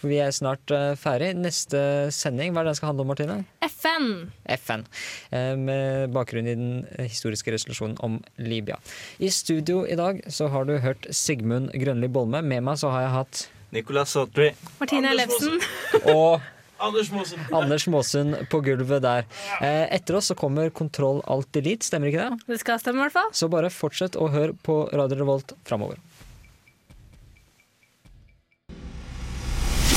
For 0.00 0.10
vi 0.10 0.18
er 0.24 0.34
snart 0.34 0.72
uh, 0.74 0.96
ferdig. 0.98 1.34
Neste 1.38 1.80
sending, 2.14 2.50
hva 2.50 2.64
er 2.64 2.68
det 2.68 2.74
den 2.74 2.80
skal 2.80 2.90
handle 2.90 3.06
om, 3.06 3.12
Martine? 3.12 3.38
FN. 3.68 4.10
FN. 4.56 4.84
Uh, 5.30 5.54
Med 5.60 6.10
bakgrunn 6.16 6.50
i 6.50 6.56
den 6.58 6.74
historiske 6.98 7.54
resolusjonen 7.54 7.98
om 8.02 8.18
Libya. 8.42 8.80
I 9.22 9.30
studio 9.30 9.84
i 9.86 9.98
dag 10.00 10.24
så 10.32 10.50
har 10.50 10.66
du 10.66 10.78
hørt 10.82 11.06
Sigmund 11.14 11.70
Grønli 11.78 12.10
Bolme. 12.10 12.42
Med 12.42 12.66
meg 12.66 12.82
så 12.82 12.90
har 12.96 13.06
jeg 13.06 13.16
hatt 13.20 13.46
Nicolas 13.70 14.10
Sautry. 14.16 14.52
Martine 14.80 15.12
Ellefsen. 15.12 15.60
og 16.14 16.40
Anders 16.80 17.86
Måsund 17.92 18.36
på 18.50 18.60
gulvet 18.64 19.02
der. 19.04 19.26
Eh, 19.60 19.86
Etter 19.96 20.16
oss 20.16 20.30
så 20.32 20.36
kommer 20.38 20.70
Kontroll 20.72 21.20
Alt 21.28 21.50
Delete, 21.52 21.84
stemmer 21.86 22.08
ikke 22.08 22.30
det? 22.30 22.46
Det 22.54 22.60
skal 22.62 22.80
stemme, 22.80 23.02
i 23.02 23.04
hvert 23.04 23.16
fall. 23.18 23.34
Så 23.36 23.50
bare 23.52 23.68
fortsett 23.74 24.16
å 24.16 24.30
høre 24.32 24.56
på 24.64 24.82
Radio 24.96 25.20
Revolt 25.20 25.52
framover. 25.68 26.00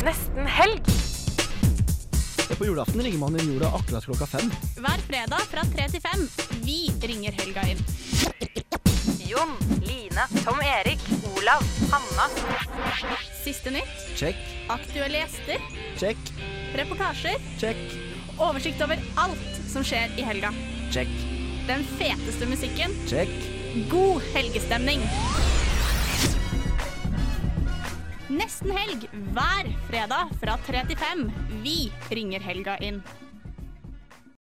Nesten 0.03 0.49
helg. 0.59 0.91
På 2.53 2.67
julaften 2.67 3.01
ringer 3.01 3.17
man 3.17 3.33
inn 3.39 3.53
jorda 3.55 3.71
akkurat 3.79 4.05
klokka 4.05 4.27
fem. 4.29 4.51
Hver 4.77 5.01
fredag 5.07 5.47
fra 5.49 5.63
tre 5.73 5.87
til 5.89 6.03
fem. 6.03 6.27
Vi 6.61 6.91
ringer 7.01 7.33
helga 7.39 7.63
inn. 7.71 7.79
Jon, 9.25 9.55
Line, 9.87 10.27
Tom 10.43 10.59
Erik, 10.61 11.02
Olav, 11.37 11.63
Hanna. 11.91 12.27
Siste 13.43 13.71
nytt. 13.71 14.15
Check, 14.15 14.35
Aktuelle 14.67 15.17
gjester. 15.17 15.57
check, 15.99 16.17
Reportasjer. 16.75 17.35
check, 17.59 17.77
Oversikt 18.37 18.81
over 18.81 18.97
alt 19.15 19.59
som 19.69 19.83
skjer 19.83 20.09
i 20.17 20.21
helga. 20.25 20.53
check, 20.91 21.07
Den 21.67 21.83
feteste 21.97 22.45
musikken. 22.45 22.91
check. 23.07 23.29
God 23.89 24.21
helgestemning. 24.33 25.01
Nesten 28.29 28.71
helg 28.71 29.07
hver 29.33 29.69
fredag 29.89 30.29
fra 30.41 30.57
tre 30.67 30.83
til 30.89 30.97
fem. 30.97 31.27
Vi 31.63 31.91
ringer 32.09 32.39
helga 32.41 32.77
inn. 32.81 33.03